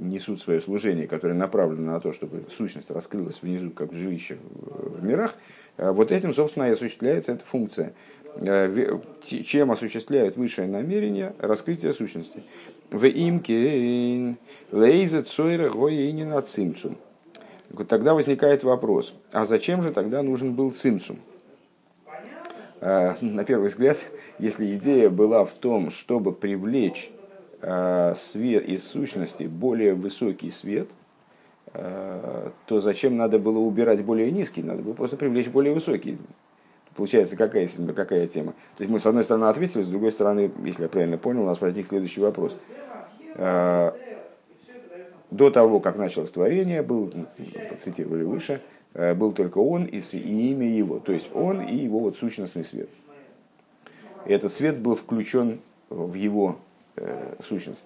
несут 0.00 0.42
свое 0.42 0.60
служение, 0.60 1.06
которое 1.06 1.34
направлено 1.34 1.92
на 1.92 2.00
то, 2.00 2.12
чтобы 2.12 2.44
сущность 2.56 2.90
раскрылась 2.90 3.40
внизу, 3.40 3.70
как 3.70 3.92
жилище 3.92 4.38
в 4.50 5.04
мирах, 5.04 5.36
э, 5.76 5.92
вот 5.92 6.10
этим, 6.10 6.34
собственно, 6.34 6.64
и 6.64 6.72
осуществляется 6.72 7.30
эта 7.30 7.44
функция. 7.44 7.92
Чем 9.22 9.70
осуществляют 9.70 10.36
высшее 10.36 10.66
намерение 10.68 11.34
раскрытия 11.38 11.92
сущности. 11.92 12.42
В 12.90 13.06
имке 13.06 14.36
лейзе 14.72 15.22
цойра 15.22 15.70
гоинина 15.70 16.42
цимцум. 16.42 16.96
Тогда 17.88 18.14
возникает 18.14 18.62
вопрос, 18.62 19.14
а 19.32 19.46
зачем 19.46 19.82
же 19.82 19.92
тогда 19.92 20.22
нужен 20.22 20.54
был 20.54 20.70
цимцум? 20.72 21.18
А, 22.80 23.16
на 23.20 23.44
первый 23.44 23.68
взгляд, 23.68 23.98
если 24.38 24.76
идея 24.76 25.10
была 25.10 25.44
в 25.44 25.52
том, 25.54 25.90
чтобы 25.90 26.32
привлечь 26.32 27.10
а, 27.62 28.14
свет 28.16 28.68
из 28.68 28.84
сущности, 28.84 29.44
более 29.44 29.94
высокий 29.94 30.50
свет, 30.50 30.88
то 31.72 32.80
зачем 32.80 33.16
надо 33.16 33.40
было 33.40 33.58
убирать 33.58 34.04
более 34.04 34.30
низкий? 34.30 34.62
Надо 34.62 34.82
было 34.82 34.92
просто 34.92 35.16
привлечь 35.16 35.48
более 35.48 35.74
высокий. 35.74 36.18
Получается, 36.96 37.36
какая, 37.36 37.68
какая 37.94 38.26
тема? 38.28 38.52
То 38.76 38.84
есть 38.84 38.92
мы 38.92 39.00
с 39.00 39.06
одной 39.06 39.24
стороны 39.24 39.46
ответили, 39.46 39.82
с 39.82 39.88
другой 39.88 40.12
стороны, 40.12 40.52
если 40.64 40.82
я 40.82 40.88
правильно 40.88 41.18
понял, 41.18 41.42
у 41.42 41.46
нас 41.46 41.60
возник 41.60 41.88
следующий 41.88 42.20
вопрос. 42.20 42.56
А, 43.34 43.96
до 45.30 45.50
того, 45.50 45.80
как 45.80 45.96
началось 45.96 46.30
творение, 46.30 46.82
был, 46.82 47.12
цитировали 47.82 48.22
выше, 48.22 48.60
а, 48.94 49.14
был 49.14 49.32
только 49.32 49.58
он 49.58 49.86
и, 49.86 49.98
и 49.98 50.50
имя 50.52 50.68
его. 50.68 51.00
То 51.00 51.12
есть 51.12 51.28
он 51.34 51.62
и 51.62 51.74
его 51.74 51.98
вот 51.98 52.16
сущностный 52.16 52.62
свет. 52.62 52.88
Этот 54.24 54.54
свет 54.54 54.78
был 54.78 54.94
включен 54.94 55.60
в 55.90 56.14
его 56.14 56.58
э, 56.96 57.34
сущность. 57.46 57.84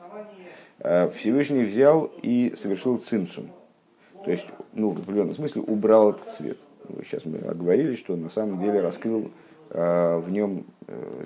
А, 0.81 1.11
Всевышний 1.11 1.65
взял 1.65 2.11
и 2.23 2.55
совершил 2.57 2.99
цимцум. 2.99 3.51
То 4.25 4.31
есть, 4.31 4.47
ну, 4.75 4.91
в 4.91 5.01
определенном 5.01 5.35
смысле 5.35 5.63
убрал 5.63 6.11
этот 6.11 6.29
свет. 6.29 6.59
Сейчас 7.05 7.25
мы 7.25 7.39
оговорились, 7.39 7.99
что 7.99 8.17
на 8.17 8.29
самом 8.29 8.59
деле 8.59 8.81
раскрыл 8.81 9.31
э, 9.71 10.17
в 10.19 10.31
нем 10.31 10.65
э, 10.87 11.25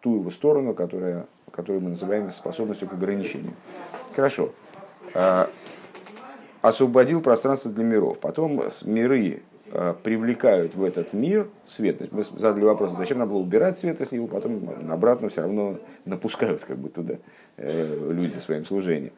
ту 0.00 0.16
его 0.16 0.30
сторону, 0.30 0.74
которая, 0.74 1.26
которую 1.50 1.82
мы 1.82 1.90
называем 1.90 2.30
способностью 2.30 2.88
к 2.88 2.92
ограничению. 2.92 3.52
Хорошо. 4.14 4.52
Э, 5.14 5.46
освободил 6.60 7.20
пространство 7.20 7.70
для 7.70 7.84
миров. 7.84 8.18
Потом 8.18 8.62
миры 8.84 9.42
привлекают 10.02 10.74
в 10.74 10.82
этот 10.82 11.12
мир 11.12 11.46
свет. 11.66 12.10
Мы 12.10 12.22
задали 12.22 12.64
вопрос, 12.64 12.92
зачем 12.96 13.18
надо 13.18 13.32
было 13.32 13.40
убирать 13.40 13.78
свет 13.78 14.00
из 14.00 14.10
него, 14.12 14.26
потом 14.26 14.58
обратно 14.90 15.28
все 15.28 15.42
равно 15.42 15.76
напускают 16.06 16.64
как 16.64 16.78
бы 16.78 16.88
туда 16.88 17.16
люди 17.58 18.38
своим 18.38 18.64
служением. 18.64 19.12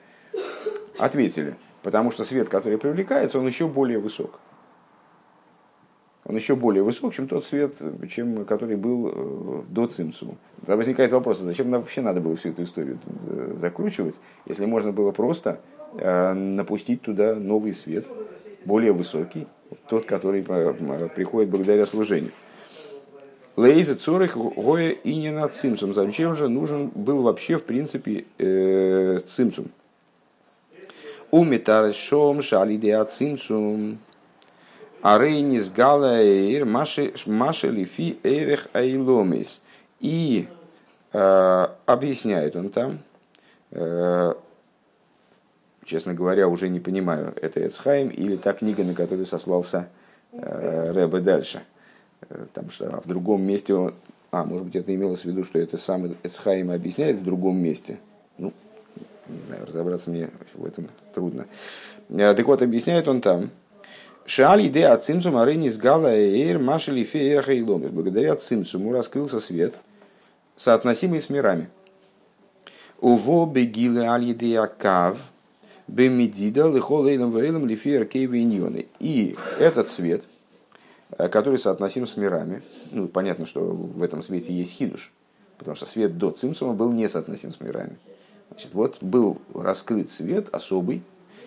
Ответили, 0.98 1.54
потому 1.84 2.10
что 2.10 2.24
свет, 2.24 2.48
который 2.48 2.78
привлекается, 2.78 3.38
он 3.38 3.46
еще 3.46 3.68
более 3.68 4.00
высок 4.00 4.40
он 6.30 6.36
еще 6.36 6.54
более 6.54 6.84
высок, 6.84 7.12
чем 7.12 7.26
тот 7.26 7.44
свет, 7.44 7.72
чем, 8.08 8.44
который 8.44 8.76
был 8.76 9.10
э, 9.12 9.62
до 9.68 9.88
Цимсума. 9.88 10.36
Тогда 10.60 10.76
возникает 10.76 11.10
вопрос, 11.10 11.40
а 11.40 11.44
зачем 11.44 11.70
нам 11.70 11.80
вообще 11.80 12.02
надо 12.02 12.20
было 12.20 12.36
всю 12.36 12.50
эту 12.50 12.62
историю 12.62 13.00
э, 13.26 13.56
закручивать, 13.58 14.14
если 14.46 14.64
можно 14.64 14.92
было 14.92 15.10
просто 15.10 15.58
э, 15.94 16.32
напустить 16.32 17.02
туда 17.02 17.34
новый 17.34 17.74
свет, 17.74 18.06
более 18.64 18.92
высокий, 18.92 19.48
тот, 19.88 20.04
который 20.04 20.44
приходит 20.44 21.50
благодаря 21.50 21.84
служению. 21.84 22.30
Лейза 23.56 23.96
Цорих 23.96 24.36
Гоя 24.36 24.90
и 24.90 25.16
не 25.16 25.32
над 25.32 25.52
Цимсум. 25.52 25.94
Зачем 25.94 26.36
же 26.36 26.48
нужен 26.48 26.92
был 26.94 27.22
вообще, 27.22 27.56
в 27.56 27.64
принципе, 27.64 28.24
Цимсум? 29.26 29.66
Умитар 31.32 31.92
Шом 31.92 32.40
Шалидеа 32.40 33.04
Цимсум. 33.04 33.98
Арейнис 35.02 35.70
Галаэйр 35.70 36.64
Маши 36.66 37.68
Лифи 37.68 38.18
Эйрех 38.22 38.68
Айломис. 38.72 39.62
И 40.00 40.48
э, 41.12 41.66
объясняет 41.86 42.56
он 42.56 42.70
там, 42.70 43.00
э, 43.70 44.32
честно 45.84 46.14
говоря, 46.14 46.48
уже 46.48 46.68
не 46.68 46.80
понимаю, 46.80 47.34
это 47.40 47.66
Эцхайм 47.66 48.08
или 48.08 48.36
та 48.36 48.52
книга, 48.52 48.84
на 48.84 48.94
которую 48.94 49.26
сослался 49.26 49.88
э, 50.32 50.92
Рэбе 50.92 51.20
дальше. 51.20 51.62
там, 52.54 52.70
что, 52.70 52.94
а 52.94 53.00
в 53.00 53.06
другом 53.06 53.42
месте 53.42 53.74
он, 53.74 53.94
а, 54.30 54.44
может 54.44 54.66
быть, 54.66 54.76
это 54.76 54.94
имелось 54.94 55.22
в 55.22 55.24
виду, 55.24 55.44
что 55.44 55.58
это 55.58 55.76
сам 55.76 56.06
Эцхайм 56.22 56.70
объясняет 56.70 57.16
в 57.16 57.24
другом 57.24 57.58
месте. 57.58 57.98
Ну, 58.38 58.52
не 59.28 59.40
знаю, 59.46 59.66
разобраться 59.66 60.10
мне 60.10 60.30
в 60.54 60.64
этом 60.64 60.88
трудно. 61.14 61.46
Так 62.08 62.46
вот, 62.46 62.62
объясняет 62.62 63.06
он 63.08 63.20
там, 63.20 63.50
Шали 64.30 64.68
де 64.68 64.86
от 64.86 65.04
цимцум 65.04 65.36
арени 65.36 65.70
с 65.70 65.76
гала 65.76 66.14
эйр 66.14 66.60
машели 66.60 67.02
феер 67.02 67.42
хейломис. 67.42 67.90
Благодаря 67.90 68.36
цимцуму 68.36 68.92
раскрылся 68.92 69.40
свет, 69.40 69.74
соотносимый 70.54 71.20
с 71.20 71.30
мирами. 71.30 71.68
Уво 73.00 73.44
бегилы 73.52 74.04
аль 74.04 74.56
акав 74.56 75.18
бемедида 75.88 76.68
лихол 76.68 77.08
эйлом 77.08 77.36
вейлом 77.36 77.66
лифер 77.66 78.04
кейвиньоны. 78.04 78.86
И 79.00 79.36
этот 79.58 79.88
свет, 79.88 80.22
э, 81.18 81.28
который 81.28 81.58
соотносим 81.58 82.06
с 82.06 82.16
мирами, 82.16 82.62
ну, 82.92 83.08
понятно, 83.08 83.46
что 83.46 83.62
в 83.62 84.00
этом 84.00 84.22
свете 84.22 84.52
есть 84.52 84.74
хидуш, 84.74 85.12
потому 85.58 85.74
что 85.74 85.86
свет 85.86 86.18
до 86.18 86.30
цимцума 86.30 86.74
был 86.74 86.92
не 86.92 87.08
соотносим 87.08 87.52
с 87.52 87.60
мирами. 87.60 87.96
Значит, 88.48 88.74
вот 88.74 88.98
был 89.00 89.38
раскрыт 89.54 90.08
свет 90.08 90.50
особый, 90.52 91.02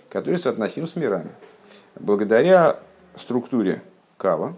который 0.10 0.38
соотносим 0.38 0.86
с 0.86 0.98
мирами. 0.98 1.32
Благодаря 2.00 2.80
структуре 3.16 3.84
кава, 4.18 4.56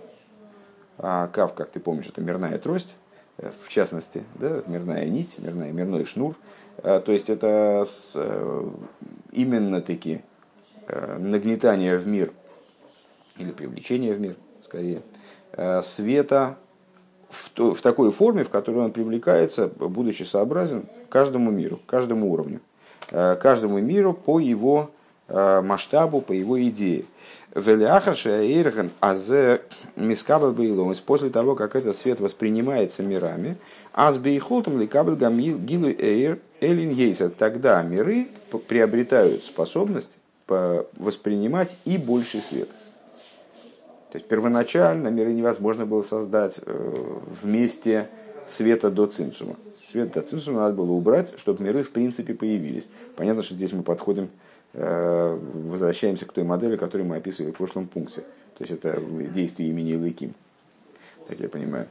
а 0.97 1.27
кав, 1.27 1.53
как 1.53 1.69
ты 1.69 1.79
помнишь, 1.79 2.07
это 2.07 2.21
мирная 2.21 2.57
трость, 2.57 2.95
э, 3.37 3.51
в 3.63 3.69
частности, 3.69 4.23
да, 4.35 4.63
мирная 4.67 5.05
нить, 5.09 5.35
мирная, 5.39 5.71
мирной 5.73 6.05
шнур, 6.05 6.35
э, 6.77 7.01
то 7.05 7.11
есть 7.11 7.29
это 7.29 7.85
э, 8.15 8.69
именно 9.31 9.81
таки 9.81 10.21
нагнетание 11.17 11.97
в 11.97 12.05
мир, 12.05 12.31
или 13.37 13.51
привлечение 13.51 14.13
в 14.13 14.21
мир, 14.21 14.35
скорее, 14.61 15.01
света 15.81 16.57
в, 17.27 17.49
то, 17.49 17.73
в 17.73 17.81
такой 17.81 18.11
форме, 18.11 18.43
в 18.43 18.51
которой 18.51 18.85
он 18.85 18.91
привлекается, 18.91 19.67
будучи 19.67 20.21
сообразен 20.21 20.85
каждому 21.09 21.49
миру, 21.49 21.81
каждому 21.87 22.31
уровню, 22.31 22.61
каждому 23.09 23.79
миру 23.79 24.13
по 24.13 24.37
его 24.37 24.91
масштабу, 25.27 26.21
по 26.21 26.33
его 26.33 26.61
идее. 26.61 27.05
Велиахарша 27.55 28.41
Эйрхан 28.41 28.91
Азе 28.99 29.61
Мискабл 29.95 30.51
Бейломис, 30.51 30.99
после 30.99 31.29
того, 31.29 31.55
как 31.55 31.77
этот 31.77 31.95
свет 31.95 32.19
воспринимается 32.19 33.01
мирами, 33.01 33.55
Аз 33.93 34.17
Бейхолтом 34.17 34.77
Ликабл 34.77 35.15
Гилу 35.15 35.87
Эйр 35.87 36.39
Элин 36.59 36.91
Гейсер, 36.91 37.29
тогда 37.29 37.81
миры 37.81 38.27
приобретают 38.67 39.45
способность 39.45 40.17
воспринимать 40.47 41.77
и 41.85 41.97
больший 41.97 42.41
свет. 42.41 42.67
То 44.11 44.17
есть 44.17 44.27
первоначально 44.27 45.07
миры 45.07 45.33
невозможно 45.33 45.85
было 45.85 46.01
создать 46.01 46.59
э, 46.61 47.17
вместе 47.41 48.09
света 48.47 48.91
до 48.91 49.07
цинцума. 49.07 49.55
Свет 49.81 50.11
до 50.11 50.21
цинцума 50.21 50.59
надо 50.59 50.75
было 50.75 50.91
убрать, 50.91 51.33
чтобы 51.37 51.63
миры 51.63 51.83
в 51.83 51.91
принципе 51.91 52.33
появились. 52.33 52.89
Понятно, 53.15 53.43
что 53.43 53.55
здесь 53.55 53.73
мы 53.73 53.83
подходим 53.83 54.29
Э, 54.29 54.44
возвращаемся 54.77 56.25
к 56.25 56.33
той 56.33 56.43
модели, 56.43 56.75
которую 56.75 57.07
мы 57.07 57.15
описывали 57.15 57.51
в 57.51 57.55
прошлом 57.55 57.87
пункте. 57.87 58.21
То 58.57 58.63
есть 58.63 58.71
это 58.71 58.99
действие 59.33 59.69
имени 59.69 59.95
Лыким, 59.95 60.33
так 61.27 61.39
я 61.39 61.49
понимаю. 61.49 61.87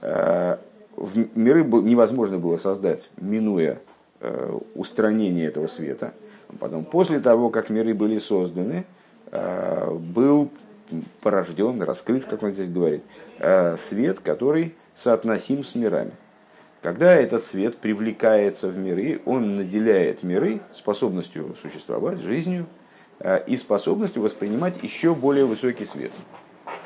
Э, 0.00 0.56
в 0.96 1.16
миры 1.36 1.64
невозможно 1.64 2.38
было 2.38 2.56
создать, 2.56 3.10
минуя 3.16 3.80
э, 4.20 4.58
устранение 4.74 5.46
этого 5.46 5.66
света. 5.66 6.12
Потом, 6.58 6.84
после 6.84 7.20
того, 7.20 7.50
как 7.50 7.70
миры 7.70 7.94
были 7.94 8.18
созданы, 8.18 8.84
был 9.32 10.50
порожден, 11.20 11.82
раскрыт, 11.82 12.24
как 12.24 12.44
он 12.44 12.52
здесь 12.52 12.68
говорит, 12.68 13.02
свет, 13.76 14.20
который 14.20 14.74
соотносим 14.94 15.64
с 15.64 15.74
мирами. 15.74 16.12
Когда 16.84 17.14
этот 17.14 17.42
свет 17.42 17.78
привлекается 17.78 18.68
в 18.68 18.76
миры, 18.76 19.22
он 19.24 19.56
наделяет 19.56 20.22
миры 20.22 20.60
способностью 20.70 21.56
существовать, 21.62 22.20
жизнью 22.20 22.66
э, 23.20 23.42
и 23.46 23.56
способностью 23.56 24.20
воспринимать 24.20 24.82
еще 24.82 25.14
более 25.14 25.46
высокий 25.46 25.86
свет. 25.86 26.10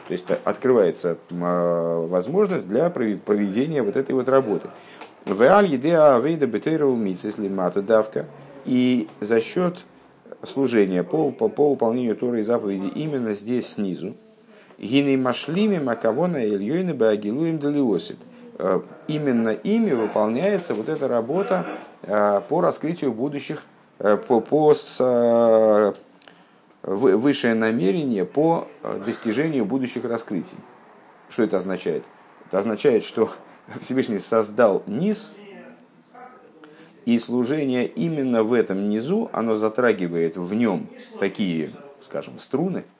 То 0.06 0.12
есть 0.12 0.24
открывается 0.44 1.18
э, 1.28 2.06
возможность 2.08 2.68
для 2.68 2.90
проведения 2.90 3.82
вот 3.82 3.96
этой 3.96 4.14
вот 4.14 4.28
работы. 4.28 4.70
давка. 7.82 8.26
И 8.66 9.08
за 9.18 9.40
счет 9.40 9.78
служения 10.44 11.02
по, 11.02 11.32
по, 11.32 11.48
по 11.48 11.70
выполнению 11.70 12.14
Торы 12.14 12.42
и 12.42 12.44
заповеди 12.44 12.86
именно 12.94 13.32
здесь 13.32 13.70
снизу, 13.70 14.14
гиней 14.78 15.16
машлими 15.16 15.80
макавона 15.80 16.36
ильёйны 16.36 16.94
баагилуем 16.94 17.58
делиосит– 17.58 18.18
Э, 18.27 18.27
именно 19.06 19.50
ими 19.50 19.92
выполняется 19.92 20.74
вот 20.74 20.88
эта 20.88 21.06
работа 21.08 21.66
э, 22.02 22.40
по 22.48 22.60
раскрытию 22.60 23.12
будущих, 23.12 23.62
э, 23.98 24.16
по, 24.16 24.40
по 24.40 24.74
с, 24.74 25.94
высшее 26.82 27.54
намерение 27.54 28.24
по 28.24 28.68
достижению 29.04 29.64
будущих 29.64 30.04
раскрытий. 30.04 30.58
Что 31.28 31.42
это 31.42 31.58
означает? 31.58 32.04
Это 32.46 32.58
означает, 32.58 33.04
что 33.04 33.30
Всевышний 33.80 34.18
создал 34.18 34.82
низ, 34.86 35.32
и 37.04 37.18
служение 37.18 37.86
именно 37.86 38.42
в 38.42 38.52
этом 38.52 38.90
низу, 38.90 39.30
оно 39.32 39.54
затрагивает 39.54 40.36
в 40.36 40.52
нем 40.52 40.88
такие, 41.18 41.72
скажем, 42.02 42.38
струны– 42.38 42.84
Э, 42.94 42.97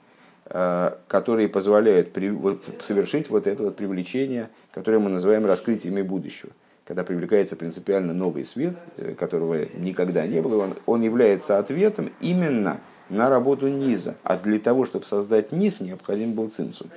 которые 0.49 1.49
позволяют 1.49 2.13
при, 2.13 2.31
вот, 2.31 2.63
совершить 2.81 3.29
вот 3.29 3.47
это 3.47 3.65
вот 3.65 3.77
привлечение, 3.77 4.49
которое 4.73 4.99
мы 4.99 5.11
называем 5.11 5.45
раскрытиями 5.45 6.01
будущего. 6.01 6.51
Когда 6.89 7.05
привлекается 7.05 7.55
принципиально 7.55 8.15
новый 8.15 8.45
свет, 8.45 8.75
э, 8.97 9.13
которого 9.13 9.59
никогда 9.75 10.27
не 10.27 10.41
было, 10.41 10.65
он, 10.65 10.75
он 10.87 11.03
является 11.03 11.59
ответом 11.59 12.11
именно 12.23 12.81
на 13.11 13.29
работу 13.29 13.69
низа. 13.69 14.15
А 14.23 14.39
для 14.39 14.59
того, 14.59 14.87
чтобы 14.87 15.05
создать 15.05 15.53
низ, 15.53 15.81
необходим 15.81 16.33
был 16.33 16.49
цинцум. 16.49 16.89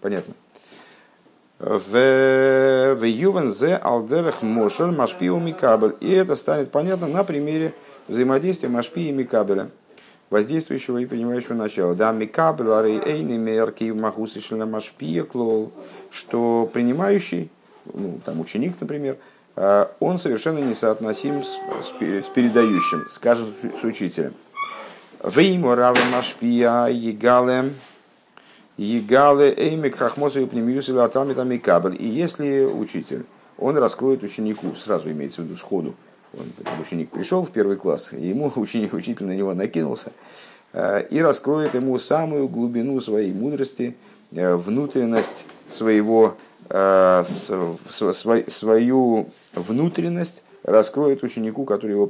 Понятно? 0.00 0.32
В 1.58 3.04
Ювен 3.04 3.52
зе 3.52 3.76
алдерах 3.76 4.40
мошер 4.40 4.90
машпиу 4.90 5.38
микабель. 5.38 5.92
И 6.00 6.10
это 6.10 6.34
станет 6.34 6.70
понятно 6.70 7.08
на 7.08 7.24
примере 7.24 7.74
взаимодействия 8.08 8.70
машпи 8.70 9.10
и 9.10 9.12
микабеля 9.12 9.68
воздействующего 10.32 10.98
и 10.98 11.06
принимающего 11.06 11.54
начала. 11.54 11.94
Да, 11.94 12.10
микабелары 12.10 12.92
эйни 13.04 13.36
мерки 13.36 13.84
махусы 13.92 14.40
машпия 14.64 15.24
клол, 15.24 15.70
что 16.10 16.68
принимающий, 16.72 17.50
ну, 17.92 18.18
там 18.24 18.40
ученик, 18.40 18.80
например, 18.80 19.18
а, 19.56 19.94
он 20.00 20.18
совершенно 20.18 20.58
несоотносим 20.58 21.44
с, 21.44 21.58
с, 21.82 22.02
с 22.02 22.28
передающим, 22.28 23.06
скажем, 23.10 23.52
с 23.80 23.84
учителем. 23.84 24.32
Вейму 25.22 25.74
равы 25.74 26.00
машпия 26.10 26.86
егале 26.86 27.74
егале 28.78 29.52
эймик 29.54 29.96
хахмосу 29.96 30.40
и 30.40 30.46
пнемиюс 30.46 30.88
или 30.88 30.96
аталмитам 30.98 31.50
И 31.50 32.06
если 32.06 32.64
учитель, 32.64 33.26
он 33.58 33.76
раскроет 33.76 34.22
ученику, 34.22 34.74
сразу 34.76 35.10
имеется 35.10 35.42
в 35.42 35.44
виду 35.44 35.56
сходу, 35.58 35.94
он, 36.38 36.80
ученик 36.80 37.10
пришел 37.10 37.44
в 37.44 37.50
первый 37.50 37.76
класс, 37.76 38.12
и 38.12 38.28
ему 38.28 38.50
ученик, 38.56 38.92
учитель 38.92 39.26
на 39.26 39.32
него 39.32 39.54
накинулся, 39.54 40.12
э, 40.72 41.06
и 41.10 41.20
раскроет 41.20 41.74
ему 41.74 41.98
самую 41.98 42.48
глубину 42.48 43.00
своей 43.00 43.32
мудрости, 43.32 43.96
э, 44.32 44.54
внутренность 44.54 45.46
своего, 45.68 46.36
э, 46.68 47.24
свою 48.48 49.26
внутренность 49.54 50.42
раскроет 50.62 51.22
ученику, 51.22 51.64
который 51.64 51.92
его 51.92 52.08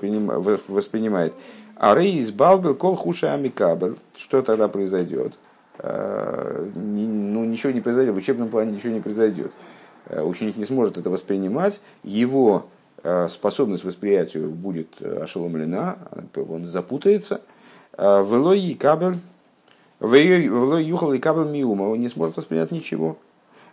воспринимает. 0.68 1.32
А 1.76 1.94
рейс 1.94 2.30
балбел 2.30 2.74
кол 2.74 2.96
хуша 2.96 3.32
амикабел. 3.32 3.96
Что 4.16 4.42
тогда 4.42 4.68
произойдет? 4.68 5.32
Ну, 5.82 7.44
ничего 7.44 7.72
не 7.72 7.80
произойдет. 7.80 8.14
В 8.14 8.18
учебном 8.18 8.50
плане 8.50 8.72
ничего 8.72 8.92
не 8.92 9.00
произойдет. 9.00 9.52
Ученик 10.10 10.58
не 10.58 10.66
сможет 10.66 10.98
это 10.98 11.08
воспринимать. 11.08 11.80
Его 12.04 12.66
способность 13.28 13.84
восприятию 13.84 14.50
будет 14.50 14.88
э, 15.00 15.22
ошеломлена, 15.22 15.98
он 16.36 16.66
запутается. 16.66 17.40
Э, 17.96 18.24
Велой 18.24 18.74
кабель, 18.74 19.18
велой 20.00 20.84
юхал 20.84 21.12
и 21.12 21.18
кабель 21.18 21.50
миума, 21.50 21.84
он 21.84 22.00
не 22.00 22.08
сможет 22.08 22.36
воспринять 22.36 22.70
ничего. 22.70 23.18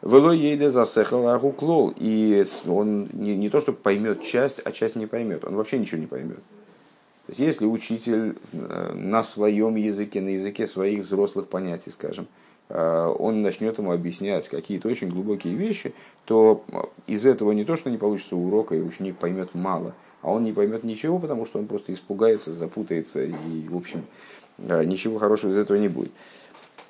Велой 0.02 0.38
ейде 0.38 0.70
засехал 0.70 1.28
агуклол, 1.28 1.94
и 1.96 2.44
он 2.68 3.10
не, 3.14 3.36
не 3.36 3.50
то, 3.50 3.60
что 3.60 3.74
поймет 3.74 4.24
часть, 4.24 4.62
а 4.64 4.72
часть 4.72 4.96
не 4.96 5.06
поймет, 5.06 5.44
он 5.44 5.56
вообще 5.56 5.78
ничего 5.78 6.00
не 6.00 6.08
поймет. 6.08 6.38
То 7.28 7.32
есть, 7.32 7.40
если 7.40 7.66
учитель 7.66 8.38
на 8.52 9.24
своем 9.24 9.76
языке, 9.76 10.22
на 10.22 10.30
языке 10.30 10.66
своих 10.66 11.04
взрослых 11.06 11.48
понятий, 11.48 11.92
скажем, 11.92 12.26
Э, 12.26 12.49
он 12.74 13.42
начнет 13.42 13.78
ему 13.80 13.92
объяснять 13.92 14.48
какие-то 14.48 14.88
очень 14.88 15.10
глубокие 15.10 15.56
вещи, 15.56 15.94
то 16.26 16.64
э, 16.68 16.82
из 17.08 17.26
этого 17.26 17.52
не 17.52 17.66
то, 17.66 17.76
что 17.76 17.90
не 17.90 17.98
получится 17.98 18.36
урока, 18.36 18.76
и 18.76 18.82
ученик 18.82 19.18
поймет 19.18 19.56
мало, 19.56 19.96
а 20.22 20.32
он 20.32 20.44
не 20.44 20.54
поймет 20.54 20.84
ничего, 20.84 21.18
потому 21.18 21.46
что 21.46 21.58
он 21.58 21.66
просто 21.66 21.94
испугается, 21.94 22.54
запутается, 22.54 23.24
и, 23.24 23.68
в 23.68 23.76
общем, 23.76 24.06
э, 24.60 24.84
ничего 24.84 25.18
хорошего 25.18 25.52
из 25.52 25.58
этого 25.58 25.78
не 25.78 25.88
будет. 25.88 26.12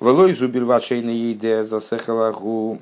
Велой 0.00 0.34
зубильва 0.34 0.80
шейна 0.80 1.10
ейде 1.10 1.62
засехалагу 1.62 2.78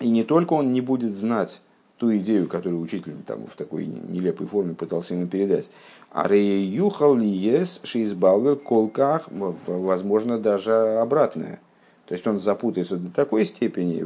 И 0.00 0.10
не 0.10 0.22
только 0.22 0.52
он 0.52 0.72
не 0.72 0.80
будет 0.82 1.14
знать 1.14 1.60
ту 1.98 2.14
идею, 2.16 2.46
которую 2.46 2.80
учитель 2.80 3.14
там, 3.26 3.46
в 3.46 3.56
такой 3.56 3.86
нелепой 3.86 4.46
форме 4.46 4.74
пытался 4.74 5.14
ему 5.14 5.26
передать, 5.26 5.70
а 6.10 6.28
реюхал 6.28 7.18
ес 7.18 7.80
шизбалвел 7.84 8.56
колках, 8.56 9.28
возможно, 9.66 10.38
даже 10.38 10.98
обратное. 10.98 11.60
То 12.06 12.14
есть 12.14 12.26
он 12.26 12.38
запутается 12.38 12.96
до 12.96 13.10
такой 13.10 13.44
степени, 13.44 14.00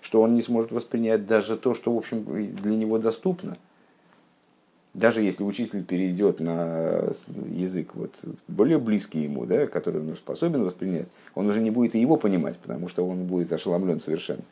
что 0.00 0.22
он 0.22 0.34
не 0.34 0.42
сможет 0.42 0.72
воспринять 0.72 1.26
даже 1.26 1.56
то, 1.56 1.74
что, 1.74 1.92
в 1.92 1.98
общем, 1.98 2.24
для 2.54 2.76
него 2.76 2.98
доступно. 2.98 3.58
Даже 4.94 5.22
если 5.22 5.44
учитель 5.44 5.84
перейдет 5.84 6.40
на 6.40 7.12
язык 7.48 7.94
вот, 7.94 8.14
более 8.48 8.78
близкий 8.78 9.20
ему, 9.20 9.44
да, 9.44 9.66
который 9.66 10.00
он 10.00 10.16
способен 10.16 10.64
воспринять, 10.64 11.08
он 11.34 11.46
уже 11.46 11.60
не 11.60 11.70
будет 11.70 11.94
и 11.94 12.00
его 12.00 12.16
понимать, 12.16 12.58
потому 12.58 12.88
что 12.88 13.06
он 13.06 13.26
будет 13.26 13.52
ошеломлен 13.52 14.00
совершенно. 14.00 14.42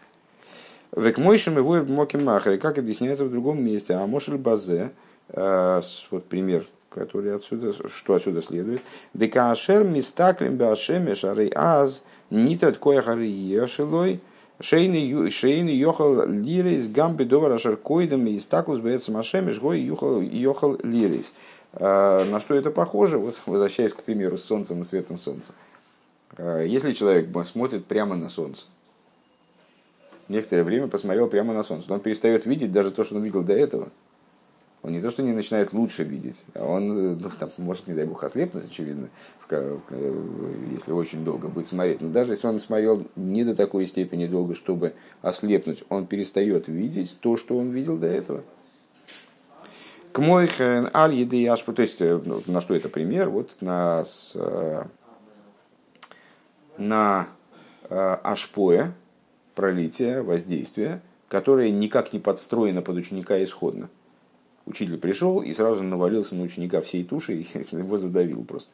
Век 0.94 1.18
мойшим 1.18 1.56
его 1.56 1.82
моким 1.82 2.24
махари, 2.24 2.58
как 2.58 2.78
объясняется 2.78 3.24
в 3.24 3.30
другом 3.30 3.64
месте, 3.64 3.94
а 3.94 4.06
мошель 4.06 4.37
базе, 4.37 4.90
э, 5.28 5.80
вот 6.11 6.24
пример 6.26 6.66
который 6.90 7.35
отсюда, 7.35 7.72
что 7.88 8.14
отсюда 8.14 8.42
следует. 8.42 8.81
Декашер 9.14 9.85
мистаклим 9.85 10.57
башеме 10.57 11.14
шары 11.14 11.51
аз 11.55 12.03
нитат 12.31 12.79
кояхары 12.79 13.27
ешелой 13.27 14.20
шейни 14.61 15.70
йохал 15.70 16.27
лирис 16.27 16.88
гамби 16.88 17.24
довар 17.24 17.53
ашер 17.53 17.77
койдам 17.77 18.27
и 18.27 18.38
стаклус 18.38 18.81
бецам 18.81 19.16
ашеме 19.16 19.53
жгой 19.53 19.81
йохал 19.81 20.79
лирис. 20.83 21.35
А, 21.74 22.24
на 22.24 22.40
что 22.40 22.55
это 22.55 22.70
похоже? 22.70 23.18
Вот 23.18 23.37
возвращаясь 23.46 23.92
к 23.92 24.03
примеру 24.03 24.37
с 24.37 24.44
солнцем 24.44 24.81
и 24.81 24.85
светом 24.85 25.18
солнца. 25.18 25.53
А, 26.37 26.62
если 26.62 26.92
человек 26.92 27.29
смотрит 27.46 27.85
прямо 27.85 28.16
на 28.16 28.31
солнце, 28.31 28.66
некоторое 30.29 30.64
время 30.64 30.88
посмотрел 30.88 31.29
прямо 31.29 31.53
на 31.53 31.62
солнце, 31.62 31.92
он 31.92 32.01
перестает 32.01 32.46
видеть 32.46 32.72
даже 32.72 32.90
то, 32.90 33.05
что 33.05 33.16
он 33.16 33.22
видел 33.22 33.42
до 33.42 33.53
этого– 33.53 33.88
он 34.82 34.92
не 34.92 35.00
то, 35.00 35.10
что 35.10 35.22
не 35.22 35.32
начинает 35.32 35.72
лучше 35.72 36.04
видеть, 36.04 36.44
а 36.54 36.64
он 36.64 37.18
ну, 37.18 37.30
там, 37.38 37.50
может, 37.58 37.88
не 37.88 37.94
дай 37.94 38.06
бог, 38.06 38.22
ослепнуть, 38.22 38.66
очевидно, 38.66 39.08
в, 39.48 39.80
если 40.72 40.92
очень 40.92 41.24
долго 41.24 41.48
будет 41.48 41.66
смотреть. 41.66 42.00
Но 42.00 42.08
даже 42.10 42.32
если 42.32 42.46
он 42.46 42.60
смотрел 42.60 43.04
не 43.16 43.44
до 43.44 43.56
такой 43.56 43.86
степени 43.86 44.26
долго, 44.26 44.54
чтобы 44.54 44.94
ослепнуть, 45.20 45.82
он 45.88 46.06
перестает 46.06 46.68
видеть 46.68 47.16
то, 47.20 47.36
что 47.36 47.58
он 47.58 47.70
видел 47.70 47.96
до 47.96 48.06
этого. 48.06 48.44
К 50.12 50.20
мойхен 50.20 50.90
аль 50.94 51.14
еды 51.14 51.46
ашпу, 51.48 51.72
то 51.72 51.82
есть 51.82 52.00
э, 52.00 52.20
ну, 52.24 52.42
на 52.46 52.60
что 52.60 52.74
это 52.74 52.88
пример? 52.88 53.28
Вот 53.30 53.50
на, 53.60 54.04
с, 54.04 54.32
э, 54.34 54.84
на 56.76 57.28
э, 57.90 58.16
ашпоя, 58.22 58.94
пролитие, 59.54 60.22
воздействие, 60.22 61.02
которое 61.28 61.70
никак 61.70 62.12
не 62.12 62.20
подстроено 62.20 62.80
под 62.80 62.96
ученика 62.96 63.42
исходно. 63.42 63.90
Учитель 64.68 64.98
пришел 64.98 65.40
и 65.40 65.54
сразу 65.54 65.83
навалился 65.83 66.35
на 66.35 66.42
ученика 66.42 66.83
всей 66.83 67.02
туши 67.02 67.35
и 67.37 67.46
его 67.72 67.96
задавил 67.96 68.44
просто. 68.44 68.70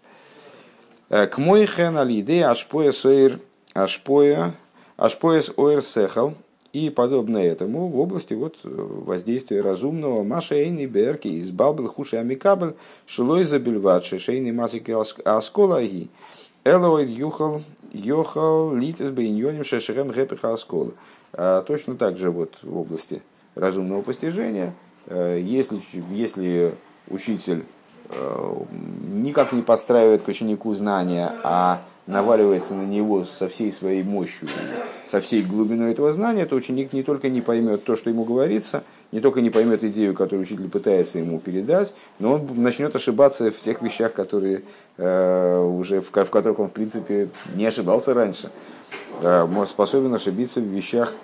Э, 1.09 1.27
к 1.27 1.39
мой 1.39 1.67
хен 1.67 1.97
алиде 1.97 2.45
ашпоя 2.45 2.91
соир 2.91 3.39
ашпоя 3.75 4.53
ашпояс 4.97 5.53
оэр 5.57 5.83
сехал 5.83 6.35
и 6.73 6.91
подобное 6.91 7.45
этому 7.45 7.87
в 7.87 8.01
области 8.01 8.35
вот 8.35 8.57
воздействия 8.65 9.61
разумного 9.61 10.25
Маша 10.25 10.57
Эйни 10.57 10.87
Берки 10.87 11.29
из 11.29 11.53
Балбл 11.53 11.87
Хуши 11.87 12.17
Амикабель 12.17 12.75
Шилой 13.07 13.45
Забельват 13.45 14.05
Шейни 14.05 14.51
Масики 14.51 14.91
Асколаги 15.25 16.11
Элоид 16.65 17.09
Юхал 17.09 17.63
Йохал 17.93 18.75
Литес 18.75 19.11
Бейньоним 19.11 19.65
Шешерем 19.65 20.11
Гепиха 20.11 20.53
Аскола. 20.53 20.95
А 21.33 21.63
точно 21.63 21.95
так 21.95 22.17
же 22.17 22.33
вот 22.33 22.55
в 22.63 22.77
области 22.77 23.23
разумного 23.55 24.03
постижения 24.03 24.75
Э, 24.75 24.94
если, 25.09 25.83
если 26.11 26.75
учитель 27.09 27.65
э, 28.09 28.55
никак 29.13 29.53
не 29.53 29.63
подстраивает 29.63 30.23
к 30.23 30.29
ученику 30.29 30.75
знания, 30.75 31.33
а 31.43 31.83
наваливается 32.07 32.75
на 32.75 32.83
него 32.83 33.25
со 33.25 33.49
всей 33.49 33.73
своей 33.73 34.03
мощью, 34.03 34.49
со 35.07 35.21
всей 35.21 35.43
глубиной 35.43 35.93
этого 35.93 36.13
знания, 36.13 36.45
то 36.45 36.55
ученик 36.55 36.93
не 36.93 37.03
только 37.03 37.31
не 37.31 37.41
поймет 37.41 37.85
то, 37.85 37.97
что 37.97 38.11
ему 38.11 38.25
говорится, 38.25 38.85
не 39.11 39.21
только 39.21 39.41
не 39.41 39.49
поймет 39.49 39.83
идею, 39.85 40.13
которую 40.15 40.43
учитель 40.43 40.69
пытается 40.69 41.19
ему 41.19 41.41
передать, 41.41 41.95
но 42.19 42.35
он 42.35 42.63
начнет 42.63 42.95
ошибаться 42.95 43.51
в 43.51 43.59
тех 43.59 43.81
вещах, 43.81 44.13
которые 44.13 44.63
э, 44.99 45.59
уже 45.63 46.03
в, 46.03 46.11
в 46.11 46.31
которых 46.31 46.59
он 46.59 46.69
в 46.69 46.73
принципе 46.73 47.29
не 47.55 47.65
ошибался 47.65 48.13
раньше. 48.13 48.51
Э, 49.23 49.47
способен 49.67 50.13
ошибиться 50.13 50.61
в 50.61 50.65
вещах, 50.65 51.15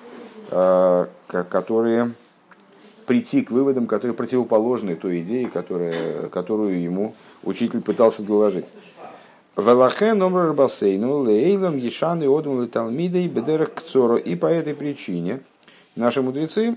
э, 0.50 1.06
которые 1.26 2.14
прийти 3.10 3.42
к 3.42 3.50
выводам, 3.50 3.88
которые 3.88 4.14
противоположны 4.14 4.94
той 4.94 5.22
идее, 5.22 5.48
которая, 5.48 6.28
которую 6.28 6.80
ему 6.80 7.16
учитель 7.42 7.80
пытался 7.80 8.22
доложить. 8.22 8.66
И 9.56 9.60
по 14.36 14.46
этой 14.46 14.76
причине 14.76 15.40
наши 15.96 16.22
мудрецы 16.22 16.76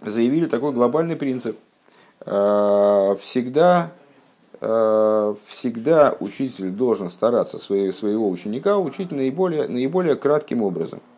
заявили 0.00 0.46
такой 0.46 0.72
глобальный 0.72 1.14
принцип. 1.14 1.56
А, 2.22 3.14
всегда, 3.20 3.92
а, 4.60 5.36
всегда 5.46 6.16
учитель 6.18 6.70
должен 6.70 7.08
стараться 7.08 7.60
своего 7.60 8.28
ученика 8.28 8.78
учить 8.78 9.12
наиболее, 9.12 9.68
наиболее 9.68 10.16
кратким 10.16 10.62
образом– 10.62 11.00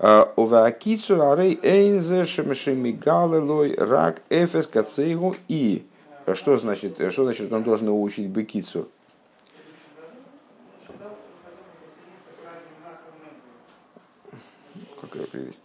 Овакицу 0.00 1.20
арей 1.30 1.60
эйнзе 1.62 2.24
шемишемигалелой 2.24 3.76
рак 3.76 4.22
эфес 4.30 4.66
кацейгу 4.66 5.36
и 5.46 5.84
что 6.32 6.56
значит, 6.56 6.96
что 7.12 7.24
значит 7.24 7.52
он 7.52 7.62
должен 7.62 7.88
его 7.88 8.00
учить 8.00 8.28
бекицу? 8.28 8.88
Как 15.12 15.28
привести? 15.28 15.60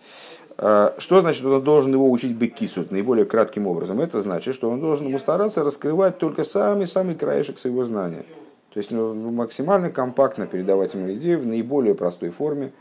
Что 0.57 1.21
значит, 1.21 1.45
он 1.45 1.63
должен 1.63 1.93
его 1.93 2.11
учить 2.11 2.35
бекису 2.35 2.85
наиболее 2.89 3.25
кратким 3.25 3.67
образом? 3.67 4.01
Это 4.01 4.21
значит, 4.21 4.53
что 4.53 4.69
он 4.69 4.81
должен 4.81 5.07
ему 5.07 5.19
стараться 5.19 5.63
раскрывать 5.63 6.17
только 6.17 6.43
самый-самый 6.43 7.15
краешек 7.15 7.57
своего 7.57 7.85
знания. 7.85 8.25
То 8.73 8.79
есть 8.79 8.91
ну, 8.91 9.13
максимально 9.31 9.91
компактно 9.91 10.45
передавать 10.45 10.93
ему 10.93 11.13
идею 11.13 11.39
в 11.39 11.45
наиболее 11.45 11.95
простой 11.95 12.31
форме, 12.31 12.73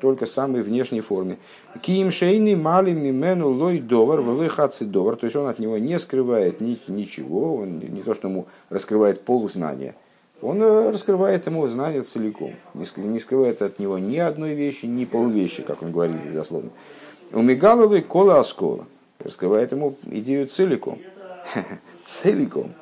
только 0.00 0.24
в 0.24 0.30
самой 0.30 0.62
внешней 0.62 1.02
форме. 1.02 1.36
Киим 1.82 2.10
шейни 2.10 2.54
мали 2.54 2.92
мимену 2.92 3.50
лой 3.50 3.80
довар, 3.80 4.20
лой 4.20 4.48
хаци 4.48 4.84
довар. 4.84 5.16
То 5.16 5.26
есть 5.26 5.36
он 5.36 5.46
от 5.46 5.58
него 5.58 5.76
не 5.76 5.98
скрывает 5.98 6.60
ни, 6.60 6.78
ничего, 6.88 7.56
он 7.56 7.78
не 7.78 8.02
то, 8.02 8.14
что 8.14 8.28
ему 8.28 8.46
раскрывает 8.70 9.20
ползнания. 9.20 9.94
Он 10.40 10.62
э, 10.62 10.90
раскрывает 10.90 11.46
ему 11.46 11.66
знание 11.68 12.02
целиком. 12.02 12.54
Не 12.74 13.18
скрывает 13.18 13.60
от 13.60 13.78
него 13.78 13.98
ни 13.98 14.16
одной 14.16 14.54
вещи, 14.54 14.86
ни 14.86 15.04
полвещи, 15.04 15.62
как 15.62 15.82
он 15.82 15.92
говорит 15.92 16.16
здесь 16.16 16.32
дословно. 16.32 16.70
У 17.32 17.42
Мигаловой 17.42 18.00
кола 18.00 18.40
оскола. 18.40 18.86
Раскрывает 19.18 19.72
ему 19.72 19.96
идею 20.06 20.46
целиком. 20.46 20.98
целиком. 22.06 22.72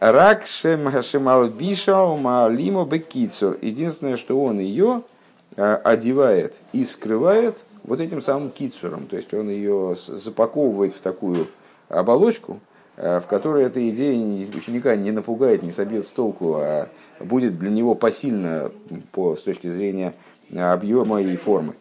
Рак 0.00 0.46
шемалбиша 0.46 2.02
умалимо 2.02 2.86
бекицур. 2.86 3.58
Единственное, 3.60 4.16
что 4.16 4.40
он 4.40 4.60
ее 4.60 5.02
Э, 5.02 5.21
одевает 5.56 6.54
и 6.72 6.84
скрывает 6.84 7.58
вот 7.84 8.00
этим 8.00 8.20
самым 8.20 8.50
кицуром. 8.50 9.06
То 9.06 9.16
есть 9.16 9.32
он 9.34 9.50
ее 9.50 9.96
запаковывает 9.96 10.92
в 10.92 11.00
такую 11.00 11.48
оболочку, 11.88 12.60
э, 12.96 13.20
в 13.20 13.26
которой 13.26 13.64
эта 13.64 13.88
идея 13.90 14.48
ученика 14.54 14.96
не 14.96 15.10
напугает, 15.10 15.62
не 15.62 15.72
собьет 15.72 16.06
с 16.06 16.10
толку, 16.10 16.56
а 16.56 16.88
будет 17.20 17.58
для 17.58 17.70
него 17.70 17.94
посильно 17.94 18.70
по, 19.12 19.36
с 19.36 19.42
точки 19.42 19.68
зрения 19.68 20.14
объема 20.54 21.20
и 21.20 21.36
формы. 21.36 21.74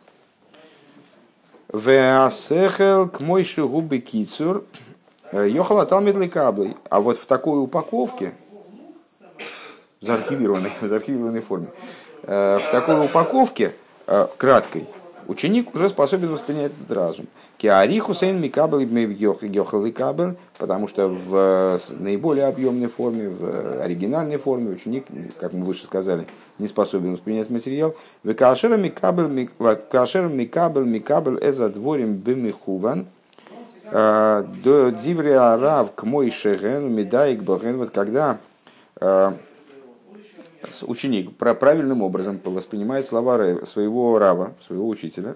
Веасехел 1.71 3.07
к 3.07 3.21
мойши 3.21 3.65
губы 3.65 3.99
кицур 3.99 4.65
э, 5.31 5.47
Йохала 5.49 5.85
талмидлы 5.85 6.27
каблы. 6.27 6.75
А 6.89 6.99
вот 6.99 7.17
в 7.17 7.25
такой 7.25 7.63
упаковке, 7.63 8.33
заархивированной, 10.01 10.71
в 10.81 10.87
заархивированной 10.87 11.41
форме, 11.47 11.67
Э, 11.67 12.10
в 12.31 12.71
такой 12.71 13.05
упаковке, 13.05 13.73
э, 14.07 14.27
краткой, 14.37 14.87
ученик 15.27 15.75
уже 15.75 15.89
способен 15.89 16.31
воспринять 16.31 16.71
этот 16.71 16.95
разум. 16.95 17.27
Киари 17.57 17.99
Хусейн 17.99 18.39
Микабель 18.39 18.85
Гехал 18.85 19.91
Кабель, 19.91 20.37
потому 20.57 20.87
что 20.87 21.09
в 21.09 21.77
наиболее 21.99 22.45
объемной 22.45 22.87
форме, 22.87 23.29
в 23.29 23.81
оригинальной 23.81 24.37
форме 24.37 24.71
ученик, 24.71 25.07
как 25.41 25.51
мы 25.51 25.65
выше 25.65 25.83
сказали, 25.83 26.25
не 26.57 26.69
способен 26.69 27.13
воспринять 27.13 27.49
материал. 27.49 27.95
В 28.23 28.33
Кашер 28.33 28.77
Микабель 28.77 29.27
Микабель 29.27 30.85
Микабель 30.85 31.37
Эзадворим 31.41 32.13
Бимихуван, 32.13 33.07
э, 33.91 34.45
до 34.63 34.89
Диврия 34.91 35.57
Рав 35.57 35.93
к 35.93 36.03
мой 36.03 36.29
шеген, 36.29 36.93
медаик 36.95 37.43
боген, 37.43 37.77
вот 37.77 37.89
когда 37.89 38.39
ученик 40.83 41.35
правильным 41.35 42.01
образом 42.01 42.39
воспринимает 42.43 43.05
слова 43.05 43.65
своего 43.65 44.19
рава, 44.19 44.53
своего 44.65 44.87
учителя, 44.87 45.35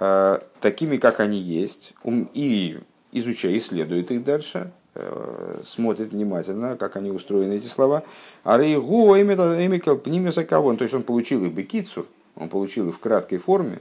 э, 0.00 0.38
такими, 0.60 0.96
как 0.96 1.20
они 1.20 1.38
есть, 1.38 1.94
и 2.04 2.78
изучая, 3.12 3.56
исследует 3.58 4.10
их 4.10 4.24
дальше, 4.24 4.70
э, 4.94 5.60
смотрит 5.64 6.12
внимательно, 6.12 6.76
как 6.76 6.96
они 6.96 7.10
устроены, 7.10 7.54
эти 7.54 7.66
слова. 7.66 8.02
А 8.42 8.58
рейгу 8.58 9.14
эмикал 9.16 9.96
пнимиса 9.96 10.44
кого? 10.44 10.74
То 10.74 10.84
есть 10.84 10.94
он 10.94 11.02
получил 11.02 11.44
их 11.44 11.52
бекицу, 11.52 12.06
он 12.36 12.48
получил 12.48 12.88
их 12.88 12.96
в 12.96 12.98
краткой 12.98 13.38
форме, 13.38 13.80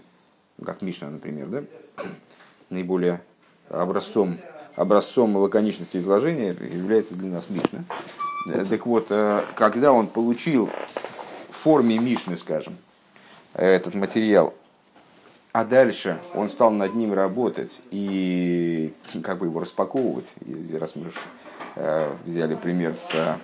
как 0.63 0.81
Мишна, 0.81 1.09
например, 1.09 1.47
да? 1.47 1.63
наиболее 2.69 3.21
образцом, 3.69 4.29
образцом 4.75 5.35
лаконичности 5.35 5.97
изложения 5.97 6.49
является 6.49 7.15
для 7.15 7.29
нас 7.29 7.49
Мишна. 7.49 7.83
Э, 8.47 8.65
так 8.69 8.85
вот, 8.85 9.07
э, 9.09 9.43
когда 9.55 9.91
он 9.91 10.07
получил 10.07 10.69
в 11.49 11.55
форме 11.55 11.97
Мишны, 11.97 12.35
скажем, 12.37 12.77
этот 13.53 13.93
материал, 13.93 14.53
а 15.51 15.63
дальше 15.63 16.19
он 16.33 16.49
стал 16.49 16.71
над 16.71 16.95
ним 16.95 17.13
работать 17.13 17.81
и 17.91 18.91
как 19.21 19.37
бы 19.37 19.45
его 19.45 19.59
распаковывать, 19.59 20.33
и 20.45 20.75
раз 20.75 20.95
мы 20.95 21.11
э, 21.75 22.11
взяли 22.25 22.55
пример 22.55 22.95
с 22.95 23.37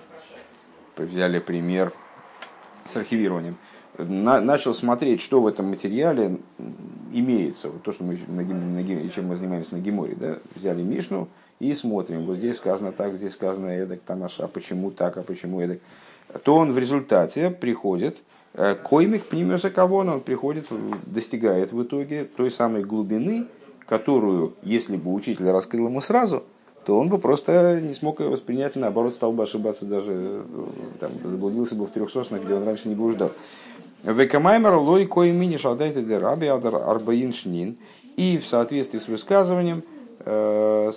взяли 0.96 1.38
пример 1.38 1.94
с 2.86 2.96
архивированием, 2.96 3.56
на, 3.96 4.40
начал 4.40 4.74
смотреть, 4.74 5.22
что 5.22 5.40
в 5.40 5.46
этом 5.46 5.70
материале 5.70 6.38
имеется. 7.12 7.70
Вот 7.70 7.82
то, 7.82 7.92
что 7.92 8.04
мы, 8.04 8.18
на, 8.26 8.42
на, 8.42 9.08
чем 9.08 9.28
мы 9.28 9.36
занимаемся 9.36 9.76
на 9.76 9.80
Геморе. 9.80 10.14
Да? 10.14 10.38
Взяли 10.54 10.82
Мишну, 10.82 11.28
и 11.60 11.74
смотрим, 11.74 12.26
вот 12.26 12.38
здесь 12.38 12.56
сказано 12.56 12.90
так, 12.90 13.14
здесь 13.14 13.34
сказано 13.34 13.66
эдак, 13.66 14.00
там 14.00 14.24
а 14.24 14.48
почему 14.48 14.90
так, 14.90 15.16
а 15.18 15.22
почему 15.22 15.60
эдак, 15.60 15.78
то 16.42 16.56
он 16.56 16.72
в 16.72 16.78
результате 16.78 17.50
приходит, 17.50 18.18
э, 18.54 18.74
коймик 18.74 19.24
пнемеса 19.24 19.70
кого 19.70 19.98
он 19.98 20.20
приходит, 20.20 20.66
достигает 21.06 21.72
в 21.72 21.82
итоге 21.82 22.24
той 22.24 22.50
самой 22.50 22.82
глубины, 22.82 23.46
которую, 23.86 24.54
если 24.62 24.96
бы 24.96 25.12
учитель 25.12 25.50
раскрыл 25.50 25.86
ему 25.86 26.00
сразу, 26.00 26.44
то 26.84 26.98
он 26.98 27.08
бы 27.08 27.18
просто 27.18 27.80
не 27.80 27.92
смог 27.92 28.20
ее 28.20 28.30
воспринять, 28.30 28.74
наоборот, 28.74 29.12
стал 29.12 29.32
бы 29.32 29.42
ошибаться 29.42 29.84
даже, 29.84 30.12
э, 30.12 30.42
там, 30.98 31.12
заблудился 31.24 31.74
бы 31.74 31.86
в 31.86 31.90
трех 31.90 32.10
соснах, 32.10 32.42
где 32.42 32.54
он 32.54 32.64
раньше 32.64 32.88
не 32.88 32.94
блуждал. 32.94 33.30
Векамаймер 34.02 34.76
лой 34.76 35.04
кой 35.04 35.30
мини 35.30 35.58
шалдайте 35.58 36.02
де 36.02 36.16
раби 36.16 36.46
арбаин 36.46 37.34
шнин. 37.34 37.76
И 38.16 38.38
в 38.38 38.46
соответствии 38.46 38.98
с 38.98 39.08
высказыванием 39.08 39.82
э, 40.20 40.90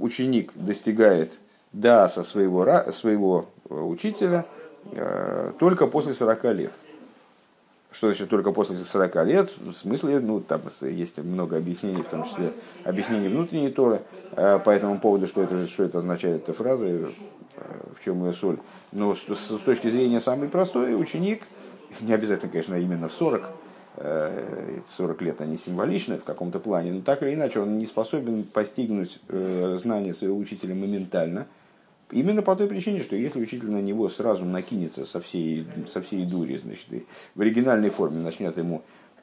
ученик 0.00 0.52
достигает 0.54 1.38
даса 1.72 2.22
своего, 2.22 2.66
своего 2.90 3.46
э, 3.68 3.74
учителя 3.74 4.46
э, 4.92 5.52
только 5.58 5.86
после 5.86 6.14
40 6.14 6.44
лет. 6.54 6.72
Что 7.92 8.06
значит 8.06 8.28
только 8.28 8.52
после 8.52 8.76
40 8.76 9.26
лет? 9.26 9.50
В 9.58 9.74
смысле, 9.74 10.20
ну, 10.20 10.40
там 10.40 10.62
есть 10.82 11.18
много 11.18 11.56
объяснений, 11.56 12.02
в 12.02 12.08
том 12.08 12.24
числе 12.24 12.52
объяснений 12.84 13.28
внутренней 13.28 13.70
Торы 13.70 14.02
э, 14.32 14.58
по 14.64 14.70
этому 14.70 14.98
поводу, 14.98 15.26
что 15.26 15.42
это, 15.42 15.66
что 15.66 15.84
это 15.84 15.98
означает, 15.98 16.42
эта 16.42 16.52
фраза, 16.52 16.86
в 17.94 18.04
чем 18.04 18.24
ее 18.24 18.32
соль. 18.32 18.58
Но 18.92 19.14
с, 19.14 19.20
с 19.20 19.60
точки 19.64 19.90
зрения 19.90 20.20
самой 20.20 20.48
простой, 20.48 21.00
ученик, 21.00 21.42
не 22.00 22.12
обязательно, 22.12 22.50
конечно, 22.50 22.74
именно 22.74 23.08
в 23.08 23.12
40, 23.12 23.42
40 24.00 25.20
э, 25.20 25.24
лет 25.24 25.40
они 25.40 25.56
символичны 25.58 26.18
в 26.18 26.24
каком-то 26.24 26.58
плане, 26.58 26.92
но 26.92 27.00
так 27.02 27.22
или 27.22 27.34
иначе 27.34 27.60
он 27.60 27.78
не 27.78 27.86
способен 27.86 28.44
постигнуть 28.44 29.20
э, 29.28 29.78
знания 29.82 30.14
своего 30.14 30.38
учителя 30.38 30.74
моментально, 30.74 31.46
именно 32.10 32.40
по 32.40 32.56
той 32.56 32.66
причине, 32.66 33.00
что 33.00 33.14
если 33.14 33.40
учитель 33.40 33.70
на 33.70 33.82
него 33.82 34.08
сразу 34.08 34.44
накинется 34.44 35.04
со 35.04 35.20
всей, 35.20 35.66
со 35.86 36.00
всей 36.00 36.24
дури, 36.24 36.56
значит, 36.56 36.86
и 36.92 37.06
в 37.34 37.42
оригинальной 37.42 37.90
форме 37.90 38.20
начнет 38.20 38.56
ему 38.56 38.82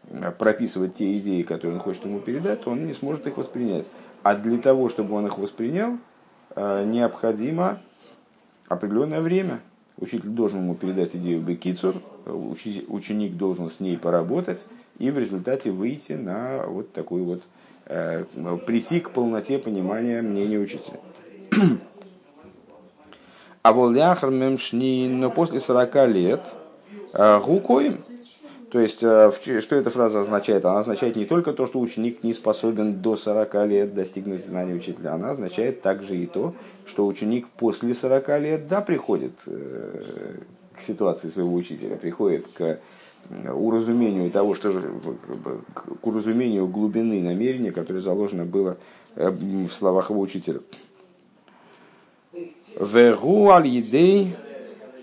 э, 0.10 0.32
прописывать 0.32 0.96
те 0.96 1.18
идеи, 1.18 1.42
которые 1.42 1.78
он 1.78 1.82
хочет 1.82 2.06
ему 2.06 2.20
передать, 2.20 2.62
то 2.62 2.70
он 2.70 2.86
не 2.86 2.94
сможет 2.94 3.26
их 3.26 3.38
воспринять. 3.38 3.88
А 4.22 4.36
для 4.36 4.60
того, 4.60 4.90
чтобы 4.90 5.16
он 5.16 5.28
их 5.28 5.38
воспринял, 5.38 5.98
необходимо 6.56 7.80
определенное 8.68 9.22
время– 9.22 9.60
Учитель 10.00 10.30
должен 10.30 10.60
ему 10.60 10.76
передать 10.76 11.16
идею 11.16 11.42
Бекицур, 11.42 11.96
ученик 12.26 13.36
должен 13.36 13.72
с 13.72 13.80
ней 13.80 13.98
поработать 13.98 14.64
и 15.00 15.10
в 15.10 15.18
результате 15.18 15.72
выйти 15.72 16.14
на 16.14 16.66
вот 16.68 16.94
такой 16.94 17.22
вот, 17.22 17.44
э, 17.86 18.26
прийти 18.66 19.00
к 19.00 19.10
полноте 19.10 19.58
понимания 19.58 20.22
мнения 20.22 20.60
учителя. 20.60 21.00
А 23.64 23.74
волляхар 23.74 24.30
мемшни, 24.30 25.10
но 25.10 25.30
после 25.32 25.60
40 25.60 26.06
лет, 26.06 26.46
э, 27.14 27.40
гукоим, 27.40 27.98
то 28.78 28.82
есть, 28.82 29.02
э, 29.02 29.32
что 29.60 29.76
эта 29.76 29.90
фраза 29.90 30.22
означает? 30.22 30.63
Она 30.63 30.82
означает 30.82 31.16
не 31.16 31.26
только 31.26 31.52
то, 31.52 31.66
что 31.66 31.80
ученик 31.80 32.24
не 32.24 32.32
способен 32.32 33.02
до 33.02 33.16
40 33.16 33.66
лет 33.66 33.96
достигнуть 33.96 34.46
знания 34.46 34.76
учителя, 34.76 35.16
она 35.16 35.32
означает 35.32 35.82
также 35.82 36.16
и 36.16 36.28
то, 36.28 36.54
что 36.86 37.08
ученик 37.08 37.48
после 37.48 37.96
40 37.96 38.40
лет, 38.40 38.68
да, 38.68 38.82
приходит 38.82 39.32
э, 39.48 40.36
к 40.78 40.82
ситуации 40.84 41.30
своего 41.30 41.56
учителя, 41.56 41.96
приходит 41.96 42.50
к 42.50 42.62
э, 42.62 43.52
уразумению 43.52 44.30
того, 44.30 44.54
что 44.54 44.72
к 45.74 46.06
уразумению 46.06 46.68
глубины 46.68 47.20
намерения, 47.20 47.72
которое 47.72 48.02
заложено 48.02 48.46
было 48.46 48.78
в 49.16 49.72
словах 49.72 50.12
его 50.12 50.22
учителя. 50.22 50.60
Вегу 52.80 53.50
аль 53.50 53.66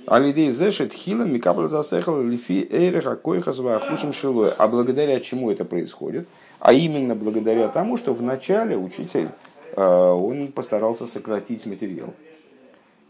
Алидей 0.06 0.50
зешет 0.50 0.92
хилом 0.92 1.32
микабла 1.32 1.68
засехал 1.68 2.20
лифи 2.20 2.68
эйреха 2.70 3.16
койхазва 3.16 3.76
ахушим 3.76 4.12
шилой. 4.12 4.52
А 4.52 4.68
благодаря 4.68 5.18
чему 5.20 5.50
это 5.50 5.64
происходит? 5.64 6.28
А 6.60 6.74
именно 6.74 7.14
благодаря 7.14 7.68
тому, 7.68 7.96
что 7.96 8.12
вначале 8.12 8.76
учитель 8.76 9.30
э, 9.74 9.82
он 9.82 10.52
постарался 10.52 11.06
сократить 11.06 11.64
материал. 11.64 12.12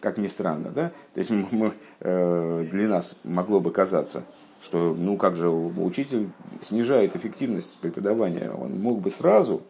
Как 0.01 0.19
ни 0.19 0.29
странно, 0.29 0.71
да? 0.71 0.93
То 1.15 1.21
есть 1.21 1.31
мы, 1.51 1.73
э, 1.99 2.67
для 2.71 2.89
нас 2.89 3.17
могло 3.25 3.59
бы 3.59 3.73
казаться, 3.73 4.23
что 4.63 4.95
ну 4.97 5.17
как 5.17 5.35
же 5.35 5.49
учитель 5.49 6.29
снижает 6.63 7.17
эффективность 7.17 7.77
преподавания. 7.79 8.53
Он 8.53 8.81
мог 8.81 9.01
бы 9.01 9.11
сразу 9.11 9.63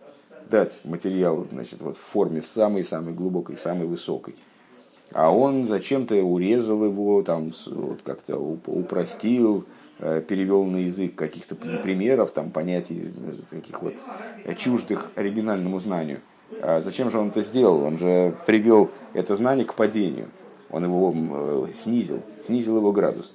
дать 0.50 0.84
материал 0.84 1.46
значит, 1.50 1.80
вот, 1.80 1.96
в 1.96 2.00
форме 2.12 2.42
самой-самой 2.42 3.14
глубокой, 3.14 3.56
самой 3.56 3.86
высокой 3.86 4.36
а 5.14 5.30
он 5.30 5.66
зачем-то 5.66 6.16
урезал 6.16 6.84
его, 6.84 7.22
там 7.22 7.52
вот 7.66 8.02
как-то 8.02 8.36
упростил, 8.36 9.64
э, 10.00 10.20
перевел 10.26 10.64
на 10.64 10.78
язык 10.78 11.14
каких-то 11.14 11.54
примеров, 11.54 12.32
там 12.32 12.50
понятий 12.50 13.12
э, 13.16 13.54
каких 13.56 13.80
вот 13.80 13.94
чуждых 14.58 15.12
оригинальному 15.14 15.78
знанию. 15.78 16.20
А 16.60 16.80
зачем 16.80 17.12
же 17.12 17.18
он 17.18 17.28
это 17.28 17.42
сделал? 17.42 17.84
Он 17.84 17.96
же 17.96 18.34
привел 18.44 18.90
это 19.12 19.36
знание 19.36 19.64
к 19.64 19.74
падению. 19.74 20.30
Он 20.68 20.82
его 20.82 21.14
э, 21.14 21.66
снизил, 21.76 22.20
снизил 22.44 22.78
его 22.78 22.90
градус. 22.90 23.32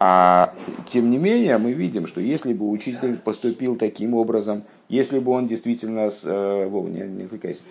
А 0.00 0.52
тем 0.88 1.12
не 1.12 1.18
менее 1.18 1.58
мы 1.58 1.74
видим, 1.74 2.08
что 2.08 2.20
если 2.20 2.52
бы 2.54 2.68
учитель 2.68 3.18
поступил 3.18 3.76
таким 3.76 4.14
образом, 4.14 4.64
если 4.88 5.20
бы 5.20 5.30
он 5.30 5.46
действительно, 5.46 6.10
Вова, 6.24 6.88
не, 6.88 7.02
не 7.02 7.22
отвлекайся, 7.22 7.62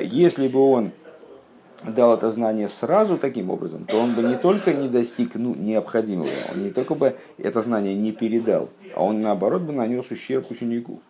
если 0.00 0.46
бы 0.46 0.60
он 0.60 0.92
дал 1.86 2.14
это 2.14 2.30
знание 2.30 2.68
сразу 2.68 3.18
таким 3.18 3.50
образом, 3.50 3.84
то 3.84 3.98
он 3.98 4.14
бы 4.14 4.22
не 4.22 4.36
только 4.36 4.72
не 4.72 4.88
достиг 4.88 5.34
ну, 5.34 5.54
необходимого, 5.54 6.30
он 6.54 6.62
не 6.62 6.70
только 6.70 6.94
бы 6.94 7.16
это 7.38 7.62
знание 7.62 7.94
не 7.94 8.12
передал, 8.12 8.68
а 8.94 9.04
он 9.04 9.20
наоборот 9.22 9.62
бы 9.62 9.72
нанес 9.72 10.08
ущерб 10.10 10.50
ученику. 10.50 11.00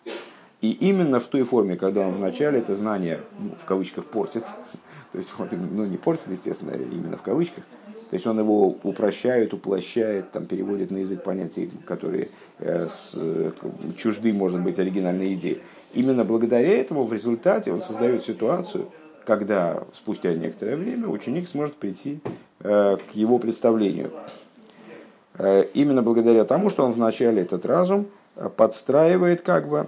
И 0.60 0.70
именно 0.70 1.18
в 1.18 1.26
той 1.26 1.42
форме, 1.42 1.76
когда 1.76 2.06
он 2.06 2.14
вначале 2.14 2.60
это 2.60 2.76
знание, 2.76 3.20
ну, 3.38 3.50
в 3.60 3.64
кавычках, 3.64 4.04
портит, 4.06 4.44
то 5.12 5.18
есть 5.18 5.32
вот, 5.36 5.48
ну 5.52 5.84
не 5.84 5.96
портит, 5.96 6.28
естественно, 6.30 6.72
именно 6.72 7.16
в 7.16 7.22
кавычках, 7.22 7.64
то 8.12 8.16
есть 8.16 8.26
он 8.26 8.38
его 8.38 8.76
упрощает, 8.82 9.54
уплощает, 9.54 10.32
там, 10.32 10.44
переводит 10.44 10.90
на 10.90 10.98
язык 10.98 11.24
понятий, 11.24 11.70
которые 11.86 12.28
э, 12.58 12.86
с, 12.86 13.12
э, 13.14 13.52
чужды, 13.96 14.34
может 14.34 14.60
быть, 14.60 14.78
оригинальной 14.78 15.32
идеи. 15.32 15.62
Именно 15.94 16.22
благодаря 16.24 16.76
этому 16.76 17.04
в 17.04 17.12
результате 17.14 17.72
он 17.72 17.80
создает 17.80 18.22
ситуацию, 18.22 18.90
когда 19.24 19.84
спустя 19.92 20.34
некоторое 20.34 20.76
время 20.76 21.08
ученик 21.08 21.48
сможет 21.48 21.76
прийти 21.76 22.20
э, 22.60 22.96
к 22.96 23.14
его 23.14 23.38
представлению. 23.38 24.12
Э, 25.38 25.64
именно 25.74 26.02
благодаря 26.02 26.44
тому, 26.44 26.70
что 26.70 26.84
он 26.84 26.92
вначале 26.92 27.42
этот 27.42 27.64
разум 27.66 28.06
э, 28.36 28.48
подстраивает 28.48 29.42
как 29.42 29.68
бы, 29.68 29.86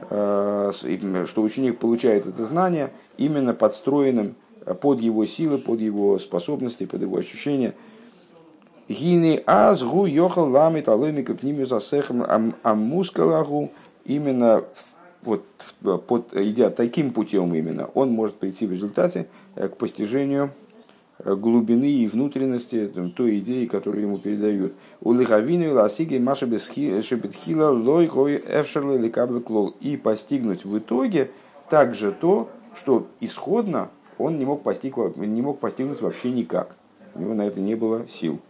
что 0.00 1.42
ученик 1.42 1.78
получает 1.78 2.26
это 2.26 2.46
знание 2.46 2.92
именно 3.18 3.52
подстроенным 3.52 4.36
под 4.80 5.00
его 5.00 5.26
силы, 5.26 5.58
под 5.58 5.80
его 5.80 6.18
способности, 6.20 6.86
под 6.86 7.02
его 7.02 7.16
ощущения. 7.16 7.74
Гини 8.88 9.42
азгу 9.44 10.06
йохал 10.06 10.48
ламит 10.48 10.88
алэмика 10.88 11.34
пнимю 11.34 11.66
засехам 11.66 12.54
аммускалагу 12.62 13.70
именно 14.04 14.64
вот, 15.22 15.44
под, 16.06 16.34
идя 16.34 16.70
таким 16.70 17.12
путем 17.12 17.54
именно, 17.54 17.86
он 17.94 18.10
может 18.10 18.36
прийти 18.36 18.66
в 18.66 18.72
результате 18.72 19.28
э, 19.54 19.68
к 19.68 19.76
постижению 19.76 20.50
глубины 21.24 21.90
и 21.90 22.06
внутренности 22.06 22.90
той 23.16 23.38
идеи, 23.40 23.66
которую 23.66 24.04
ему 24.04 24.18
передают. 24.18 24.72
У 25.00 25.12
лихавину 25.12 25.74
ласиги 25.74 26.18
маша 26.18 26.46
шепетхила 26.46 27.70
лой 27.70 28.06
хой 28.06 28.36
эфшерлы 28.36 28.98
лекаблы 28.98 29.40
клол. 29.40 29.74
И 29.80 29.96
постигнуть 29.96 30.64
в 30.64 30.78
итоге 30.78 31.30
также 31.68 32.12
то, 32.12 32.48
что 32.74 33.06
исходно 33.20 33.90
он 34.18 34.38
не 34.38 34.44
мог, 34.44 34.62
постиг, 34.62 34.96
не 35.16 35.42
мог 35.42 35.60
постигнуть 35.60 36.00
вообще 36.00 36.30
никак. 36.30 36.76
У 37.14 37.20
него 37.20 37.34
на 37.34 37.46
это 37.46 37.60
не 37.60 37.74
было 37.74 38.06
сил. 38.08 38.40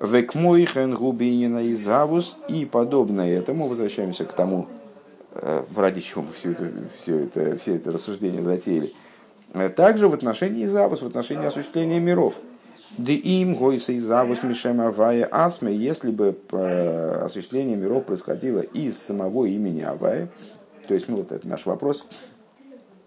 Векмойхен 0.00 0.94
губинина 0.94 1.58
из 1.64 1.86
Авус 1.88 2.38
и 2.48 2.64
подобное 2.64 3.36
этому, 3.36 3.66
возвращаемся 3.66 4.24
к 4.24 4.32
тому, 4.32 4.66
э, 4.66 4.77
ради 5.76 6.00
чего 6.00 6.22
мы 6.22 6.32
все 6.32 6.52
это, 6.52 6.70
все 7.00 7.18
это, 7.20 7.56
все 7.58 7.76
это 7.76 7.92
рассуждение 7.92 8.42
затеяли. 8.42 8.92
Э, 9.54 9.68
также 9.68 10.08
в 10.08 10.14
отношении 10.14 10.64
Изавус, 10.64 11.02
в 11.02 11.06
отношении 11.06 11.46
осуществления 11.46 12.00
миров. 12.00 12.34
Да 12.96 13.12
им 13.12 13.54
гойса 13.54 13.96
Изавус 13.96 14.42
Мишем 14.42 14.80
Авая 14.80 15.28
Асме, 15.30 15.74
если 15.74 16.10
бы 16.10 16.36
э, 16.52 17.20
осуществление 17.22 17.76
миров 17.76 18.06
происходило 18.06 18.60
из 18.60 18.98
самого 18.98 19.46
имени 19.46 19.82
Авая, 19.82 20.28
то 20.86 20.94
есть, 20.94 21.08
ну 21.08 21.16
вот 21.18 21.32
это 21.32 21.46
наш 21.46 21.66
вопрос, 21.66 22.06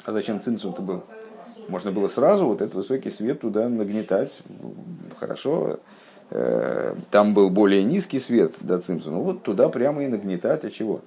а 0.06 0.12
зачем 0.12 0.42
цинцум-то 0.42 0.82
был? 0.82 1.04
Можно 1.68 1.92
было 1.92 2.08
сразу 2.08 2.46
вот 2.46 2.62
этот 2.62 2.76
высокий 2.76 3.10
свет 3.10 3.42
туда 3.42 3.68
нагнетать, 3.70 4.42
хорошо, 5.20 5.80
Э, 6.34 6.96
там 7.12 7.34
был 7.34 7.50
более 7.50 7.84
низкий 7.84 8.18
свет 8.18 8.54
до 8.62 8.80
Цимсу, 8.80 9.12
ну 9.12 9.22
вот 9.22 9.44
туда 9.44 9.68
прямо 9.68 10.04
и 10.04 10.08
нагнетать, 10.08 10.64
а 10.64 10.72
чего? 10.72 11.02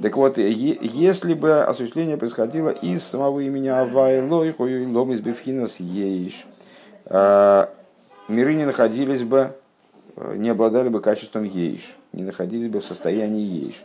Так 0.00 0.16
вот, 0.16 0.38
если 0.38 1.34
бы 1.34 1.62
осуществление 1.62 2.16
происходило 2.16 2.70
из 2.70 3.04
самого 3.04 3.40
имени 3.40 3.68
Авайлой, 3.68 4.54
лом 4.58 5.12
из 5.12 5.20
Бифхинас 5.20 5.78
Ейш, 5.78 6.46
а, 7.06 7.70
миры 8.28 8.54
не 8.54 8.64
находились 8.64 9.22
бы, 9.22 9.52
э, 10.16 10.34
не 10.36 10.48
обладали 10.48 10.88
бы 10.88 11.00
качеством 11.00 11.44
Ейш, 11.44 11.94
не 12.12 12.24
находились 12.24 12.68
бы 12.68 12.80
в 12.80 12.84
состоянии 12.84 13.42
Ейш. 13.42 13.84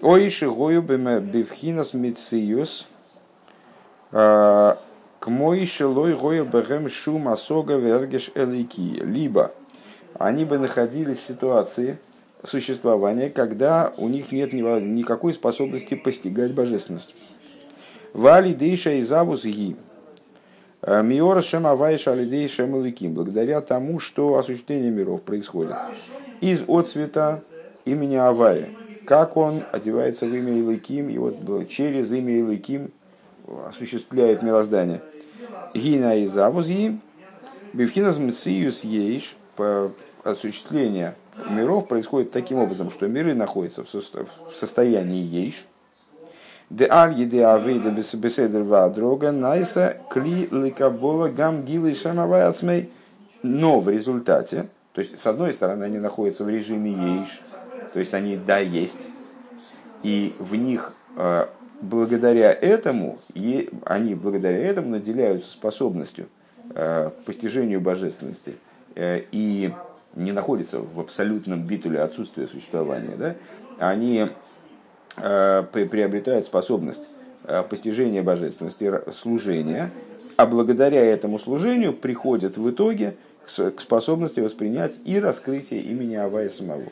Ойши 0.00 0.48
гою 0.48 0.80
бифхинас 0.80 1.92
мициюс, 1.92 2.86
а, 4.12 4.78
к 5.18 5.26
мойши 5.26 5.86
лой 5.86 6.14
гою 6.14 6.44
бэгэм 6.44 6.88
шум 6.88 7.28
асога 7.28 7.74
вергеш 7.74 8.30
элики. 8.36 9.00
Либо 9.02 9.52
они 10.14 10.44
бы 10.44 10.58
находились 10.58 11.18
в 11.18 11.22
ситуации 11.26 11.98
существования, 12.44 13.30
когда 13.30 13.92
у 13.96 14.08
них 14.08 14.32
нет 14.32 14.52
никакой 14.52 15.32
способности 15.32 15.94
постигать 15.94 16.54
божественность. 16.54 17.14
Вали 18.12 18.54
дейша 18.54 18.92
и 18.92 19.02
завус 19.02 19.44
ги. 19.44 19.76
Э, 20.82 21.02
Миора 21.02 21.42
шем 21.42 21.66
авайша 21.66 22.12
алидей 22.12 22.48
шем 22.48 22.72
Благодаря 23.14 23.60
тому, 23.60 23.98
что 23.98 24.36
осуществление 24.36 24.90
миров 24.90 25.22
происходит 25.22 25.76
из 26.40 26.62
отцвета 26.68 27.42
имени 27.84 28.16
Авая. 28.16 28.70
Как 29.04 29.36
он 29.36 29.62
одевается 29.72 30.26
в 30.26 30.34
имя 30.34 30.52
Илыким, 30.58 31.08
и 31.08 31.18
вот 31.18 31.68
через 31.68 32.12
имя 32.12 32.38
Илыким 32.38 32.92
осуществляет 33.66 34.42
мироздание. 34.42 35.00
Гина 35.74 36.16
и 36.16 36.26
завузи, 36.26 37.00
бифхинас 37.72 38.18
мциюс 38.18 38.84
ейш, 38.84 39.36
осуществление 40.28 41.14
миров 41.50 41.88
происходит 41.88 42.32
таким 42.32 42.58
образом, 42.58 42.90
что 42.90 43.06
миры 43.06 43.34
находятся 43.34 43.84
в 43.84 44.56
состоянии 44.56 45.22
ейш, 45.22 45.66
де 46.70 46.86
аль 46.90 47.18
еде 47.18 47.46
авейда 47.46 47.90
беседер 47.90 48.64
дрога 48.90 49.32
найса 49.32 49.96
кли 50.10 50.48
ликабола 50.50 51.28
гам 51.28 51.62
гилы 51.62 51.94
шамавай. 51.94 52.90
Но 53.42 53.78
в 53.80 53.88
результате, 53.88 54.68
то 54.92 55.00
есть 55.00 55.18
с 55.18 55.26
одной 55.26 55.52
стороны 55.52 55.84
они 55.84 55.98
находятся 55.98 56.44
в 56.44 56.48
режиме 56.48 56.90
ейш, 56.90 57.40
то 57.92 58.00
есть 58.00 58.12
они 58.14 58.36
да 58.36 58.58
есть, 58.58 59.10
и 60.02 60.34
в 60.40 60.56
них 60.56 60.94
э, 61.16 61.46
благодаря 61.80 62.52
этому, 62.52 63.20
они 63.84 64.14
благодаря 64.14 64.58
этому 64.58 64.90
наделяются 64.90 65.52
способностью 65.52 66.26
э, 66.74 67.10
постижению 67.24 67.80
божественности– 67.80 68.56
Э, 68.98 69.22
и 69.30 69.72
не 70.18 70.32
находятся 70.32 70.80
в 70.80 71.00
абсолютном 71.00 71.66
битуле 71.66 72.00
отсутствия 72.00 72.46
существования, 72.46 73.16
да, 73.16 73.36
они 73.78 74.26
э, 75.16 75.64
приобретают 75.72 76.46
способность 76.46 77.08
э, 77.44 77.62
постижения 77.62 78.22
божественности, 78.22 78.92
служения, 79.12 79.90
а 80.36 80.46
благодаря 80.46 81.04
этому 81.04 81.38
служению 81.38 81.92
приходят 81.92 82.56
в 82.56 82.70
итоге 82.70 83.16
к 83.46 83.80
способности 83.80 84.40
воспринять 84.40 84.92
и 85.04 85.18
раскрытие 85.18 85.80
имени 85.80 86.16
Авая 86.16 86.48
самого. 86.48 86.84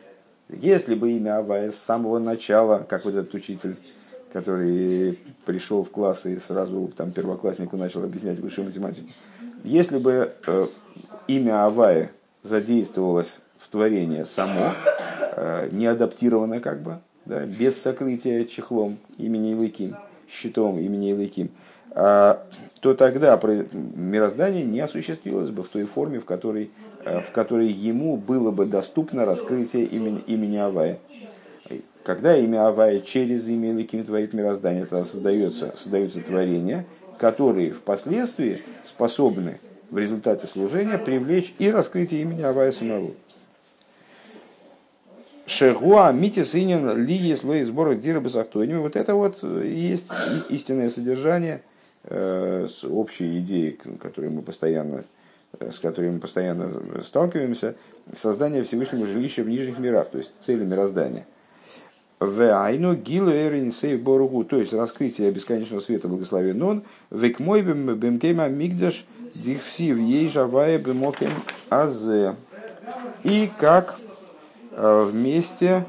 Если 0.48 0.94
бы 0.94 1.12
имя 1.12 1.38
Авая 1.38 1.70
с 1.70 1.76
самого 1.76 2.18
начала, 2.18 2.86
как 2.88 3.04
вот 3.04 3.14
этот 3.14 3.34
учитель, 3.34 3.76
который 4.32 5.18
пришел 5.44 5.84
в 5.84 5.90
класс 5.90 6.26
и 6.26 6.36
сразу 6.36 6.90
там 6.96 7.10
первокласснику 7.10 7.76
начал 7.76 8.04
объяснять 8.04 8.38
высшую 8.38 8.66
математику, 8.66 9.08
если 9.64 9.98
бы 9.98 10.32
имя 11.26 11.66
Авая 11.66 12.10
задействовалось 12.46 13.40
в 13.58 13.68
творение 13.68 14.24
само, 14.24 14.72
э, 15.36 15.68
не 15.72 15.86
адаптировано 15.86 16.60
как 16.60 16.82
бы, 16.82 16.98
да, 17.24 17.44
без 17.44 17.80
сокрытия 17.80 18.44
чехлом 18.44 18.98
имени 19.18 19.52
Илыким, 19.52 19.96
щитом 20.28 20.78
имени 20.78 21.10
Илыким, 21.10 21.50
а, 21.90 22.42
то 22.80 22.94
тогда 22.94 23.40
мироздание 23.72 24.64
не 24.64 24.80
осуществилось 24.80 25.50
бы 25.50 25.62
в 25.62 25.68
той 25.68 25.84
форме, 25.84 26.20
в 26.20 26.24
которой, 26.24 26.70
э, 27.04 27.20
в 27.20 27.32
которой 27.32 27.68
ему 27.68 28.16
было 28.16 28.50
бы 28.50 28.66
доступно 28.66 29.24
раскрытие 29.24 29.84
имени, 29.84 30.20
имени 30.26 30.56
Авая. 30.56 30.98
Когда 32.04 32.36
имя 32.36 32.68
Авая 32.68 33.00
через 33.00 33.48
имя 33.48 33.70
Илыким 33.70 34.04
творит 34.04 34.32
мироздание, 34.32 34.84
тогда 34.84 35.04
создается, 35.04 35.72
создаются 35.76 36.20
творения, 36.20 36.84
которые 37.18 37.72
впоследствии 37.72 38.62
способны 38.84 39.58
в 39.90 39.98
результате 39.98 40.46
служения 40.46 40.98
привлечь 40.98 41.54
и 41.58 41.70
раскрытие 41.70 42.22
имени 42.22 42.42
Авая 42.42 42.72
самого. 42.72 43.12
Шегуа 45.46 46.10
митис 46.10 46.54
инин 46.56 47.06
ли 47.06 47.14
если 47.14 47.62
сбора 47.62 47.94
дира 47.94 48.20
базахтоними. 48.20 48.78
Вот 48.78 48.96
это 48.96 49.14
вот 49.14 49.42
есть 49.42 50.08
истинное 50.48 50.90
содержание 50.90 51.62
э, 52.04 52.66
с 52.68 52.84
общей 52.84 53.38
идеей, 53.38 53.78
которой 54.00 54.30
мы 54.30 54.42
постоянно, 54.42 55.04
э, 55.60 55.70
с 55.70 55.78
которой 55.78 56.10
мы 56.10 56.18
постоянно 56.18 57.02
сталкиваемся, 57.04 57.76
создание 58.16 58.64
Всевышнего 58.64 59.06
жилища 59.06 59.44
в 59.44 59.48
нижних 59.48 59.78
мирах, 59.78 60.10
то 60.10 60.18
есть 60.18 60.32
цели 60.40 60.64
мироздания. 60.64 61.26
Вайну 62.18 62.94
гилу 62.94 63.30
эрин 63.30 63.72
сейв 63.72 64.02
боругу, 64.02 64.44
то 64.44 64.58
есть 64.58 64.72
раскрытие 64.72 65.30
бесконечного 65.30 65.80
света 65.80 66.08
благословен 66.08 66.62
он, 66.62 66.82
век 67.10 67.40
мой 67.40 67.62
бемкейма 67.62 68.48
мигдаш 68.48 69.04
Дихсив 69.34 69.98
ей 69.98 70.28
жавая 70.28 70.78
бемоким 70.78 71.30
азе. 71.68 72.36
И 73.22 73.50
как 73.58 73.98
э, 74.70 75.02
вместе 75.02 75.84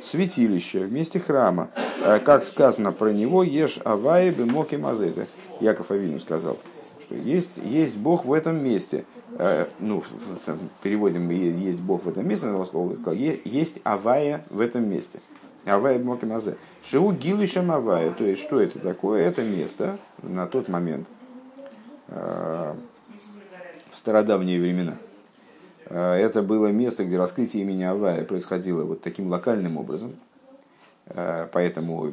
святилища, 0.00 0.80
вместе 0.80 1.18
храма. 1.18 1.70
Э, 2.04 2.20
как 2.20 2.44
сказано 2.44 2.92
про 2.92 3.12
него, 3.12 3.42
ешь 3.42 3.78
авая 3.84 4.32
бемоким 4.32 4.86
азе. 4.86 5.08
Это 5.08 5.26
Яков 5.60 5.90
Авину 5.90 6.20
сказал, 6.20 6.58
что 7.02 7.16
есть, 7.16 7.50
есть 7.64 7.96
Бог 7.96 8.24
в 8.24 8.32
этом 8.32 8.62
месте. 8.62 9.04
Э, 9.38 9.66
ну, 9.80 10.04
переводим 10.82 11.28
есть 11.30 11.80
Бог 11.80 12.04
в 12.04 12.08
этом 12.08 12.28
месте, 12.28 12.46
но 12.46 12.64
сказал, 12.64 12.92
есть 13.12 13.80
авая 13.82 14.44
в 14.50 14.60
этом 14.60 14.88
месте. 14.88 15.20
Авая 15.64 15.98
бемоким 15.98 16.32
азе. 16.32 16.56
Шиу 16.82 17.12
гилышем 17.12 17.70
авая. 17.70 18.10
То 18.12 18.24
есть, 18.24 18.42
что 18.42 18.60
это 18.60 18.78
такое? 18.78 19.22
Это 19.22 19.42
место 19.42 19.98
на 20.22 20.46
тот 20.46 20.68
момент, 20.68 21.06
Э, 22.08 22.74
в 23.90 23.96
стародавние 23.96 24.60
времена. 24.60 24.96
Э, 25.86 26.14
это 26.14 26.42
было 26.42 26.66
место, 26.68 27.04
где 27.04 27.16
раскрытие 27.16 27.62
имени 27.62 27.82
Авая 27.84 28.24
происходило 28.24 28.84
вот 28.84 29.00
таким 29.00 29.28
локальным 29.28 29.78
образом. 29.78 30.14
Э, 31.06 31.48
поэтому 31.50 32.12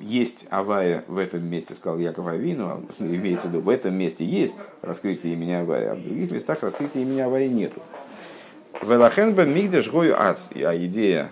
есть 0.00 0.46
Авая 0.50 1.04
в 1.06 1.16
этом 1.18 1.46
месте, 1.46 1.74
сказал 1.74 1.98
Яков 1.98 2.26
Авину, 2.26 2.82
имеется 2.98 3.46
в 3.48 3.50
виду, 3.50 3.60
в 3.60 3.68
этом 3.68 3.94
месте 3.94 4.24
есть 4.24 4.56
раскрытие 4.82 5.34
имени 5.34 5.52
Авая, 5.52 5.92
а 5.92 5.94
в 5.94 6.02
других 6.02 6.30
местах 6.32 6.62
раскрытия 6.62 7.02
имени 7.02 7.20
Авая 7.20 7.48
нету. 7.48 7.80
Велахенба 8.82 9.44
мигдеш 9.44 9.90
гою 9.90 10.20
ас, 10.20 10.50
а 10.54 10.76
идея 10.76 11.30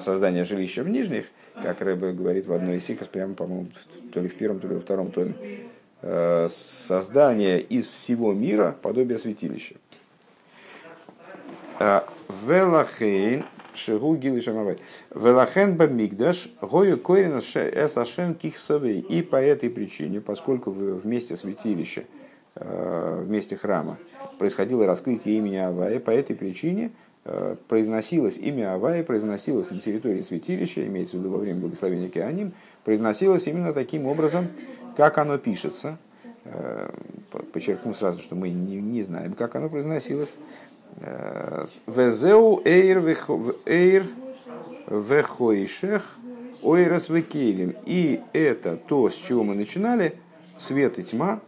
создания 0.00 0.44
жилища 0.44 0.82
в 0.82 0.88
нижних, 0.88 1.26
как 1.62 1.80
Рэбе 1.80 2.12
говорит 2.12 2.46
в 2.46 2.52
одной 2.52 2.76
из 2.76 2.84
сикос, 2.84 3.08
прямо, 3.08 3.34
по-моему, 3.34 3.68
то 4.12 4.20
ли 4.20 4.28
в 4.28 4.34
первом, 4.34 4.60
то 4.60 4.68
ли 4.68 4.74
во 4.74 4.80
втором 4.80 5.10
томе, 5.10 5.34
Э, 6.00 6.48
создание 6.48 7.60
из 7.60 7.88
всего 7.88 8.32
мира 8.32 8.76
подобия 8.82 9.18
святилища. 9.18 9.74
Э, 11.80 12.02
Велахейн 12.46 13.44
шигу 13.74 14.14
гилы 14.14 14.40
шамавай. 14.40 14.78
Велахен 15.12 15.76
бамигдаш 15.76 16.50
гою 16.60 16.98
корина 16.98 17.40
эс 17.40 17.96
ашем 17.96 18.34
кихсавей. 18.34 19.00
И 19.00 19.22
по 19.22 19.36
этой 19.36 19.70
причине, 19.70 20.20
поскольку 20.20 20.70
вместе 20.70 21.36
святилища 21.36 22.04
в 22.54 23.28
месте 23.28 23.56
храма, 23.56 23.98
происходило 24.38 24.84
раскрытие 24.86 25.38
имени 25.38 25.56
Авая. 25.56 26.00
По 26.00 26.10
этой 26.10 26.34
причине 26.34 26.90
произносилось 27.68 28.38
имя 28.38 28.74
Авая, 28.74 29.02
произносилось 29.02 29.70
на 29.70 29.80
территории 29.80 30.20
святилища, 30.20 30.86
имеется 30.86 31.16
в 31.16 31.20
виду 31.20 31.30
во 31.30 31.38
время 31.38 31.60
благословения 31.60 32.08
Кианим, 32.08 32.52
произносилось 32.84 33.46
именно 33.46 33.72
таким 33.72 34.06
образом, 34.06 34.48
как 34.96 35.18
оно 35.18 35.38
пишется. 35.38 35.98
Подчеркну 37.52 37.92
сразу, 37.92 38.20
что 38.20 38.34
мы 38.34 38.48
не, 38.48 38.76
не 38.76 39.02
знаем, 39.02 39.34
как 39.34 39.54
оно 39.56 39.68
произносилось. 39.68 40.34
Везеу 41.86 42.62
эйр 42.64 43.04
эйр 43.66 44.06
вехоишех 44.88 46.18
ойрас 46.62 47.08
векелем. 47.08 47.76
И 47.86 48.20
это 48.32 48.76
то, 48.76 49.10
с 49.10 49.14
чего 49.14 49.44
мы 49.44 49.54
начинали, 49.54 50.14
свет 50.56 50.98
и 50.98 51.02
тьма, 51.02 51.40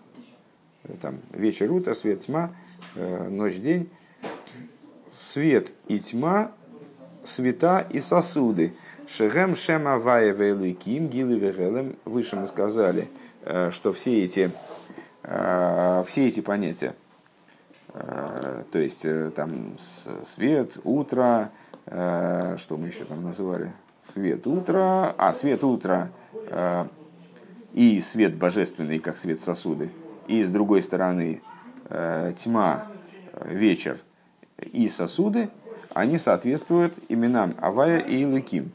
там 1.01 1.19
вечер, 1.33 1.71
утро, 1.73 1.95
свет, 1.95 2.23
тьма, 2.23 2.51
э, 2.95 3.29
ночь, 3.29 3.57
день, 3.57 3.89
свет 5.11 5.73
и 5.89 5.99
тьма, 5.99 6.53
света 7.25 7.87
и 7.91 8.01
сосуды. 8.01 8.75
Шегем 9.07 9.57
шема 9.57 9.99
ваеве 9.99 10.73
ким 10.73 11.09
гилы 11.09 11.39
вегелем. 11.39 11.97
Выше 12.05 12.37
мы 12.37 12.47
сказали, 12.47 13.09
э, 13.43 13.71
что 13.73 13.93
все 13.93 14.25
эти, 14.25 14.51
э, 15.25 16.05
все 16.07 16.29
эти 16.29 16.41
понятия, 16.41 16.95
то 17.93 18.79
есть 18.79 19.05
там 19.35 19.77
свет, 20.25 20.79
утро, 20.85 21.51
что 21.87 22.77
мы 22.79 22.87
еще 22.87 23.05
там 23.05 23.25
называли, 23.25 23.73
свет 24.05 24.47
утра, 24.47 25.13
а 25.19 25.35
свет 25.35 25.65
утра 25.65 26.09
и 27.73 28.01
свет 28.01 28.37
божественный, 28.37 28.99
как 28.99 29.17
свет 29.17 29.41
сосуды, 29.41 29.91
и 30.27 30.43
с 30.45 30.49
другой 30.49 30.83
стороны 30.83 31.43
э, 31.89 32.33
тьма, 32.37 32.87
э, 33.33 33.55
вечер 33.55 33.99
и 34.73 34.89
сосуды, 34.89 35.49
они 35.93 36.19
соответствуют 36.19 36.95
именам 37.09 37.55
Авая 37.61 37.99
и 37.99 38.25
Луким. 38.25 38.73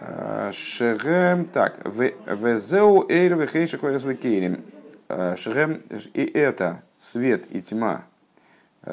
Э, 0.00 0.50
Шерем, 0.52 1.44
так, 1.46 1.84
Везеу 1.84 3.06
Эйр 3.08 3.36
Вехейша 3.36 3.78
Корес 3.78 4.02
Векейрим. 4.02 4.62
Шерем, 5.08 5.80
и 6.12 6.22
это 6.22 6.82
свет 6.98 7.44
и 7.50 7.62
тьма, 7.62 8.04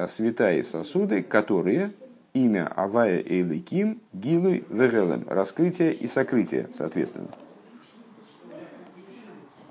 света 0.07 0.53
и 0.53 0.63
сосуды, 0.63 1.21
которые 1.21 1.91
имя 2.35 2.71
Авая 2.75 3.19
и 3.19 3.43
Луким, 3.43 3.99
Гилуй 4.13 4.65
Вегелем, 4.69 5.25
раскрытие 5.27 5.93
и 5.93 6.07
сокрытие, 6.07 6.69
соответственно. 6.73 7.29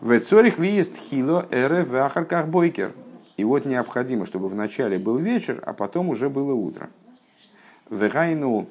В 0.00 0.20
цорих 0.20 0.58
выезд 0.58 0.96
хило 0.96 1.46
эре 1.50 1.84
в 1.84 1.94
ахарках 1.96 2.48
бойкер. 2.48 2.92
И 3.36 3.44
вот 3.44 3.64
необходимо, 3.64 4.26
чтобы 4.26 4.48
вначале 4.48 4.98
был 4.98 5.18
вечер, 5.18 5.62
а 5.66 5.72
потом 5.72 6.08
уже 6.08 6.30
было 6.30 6.54
утро. 6.54 6.88
Вегайну 7.90 8.66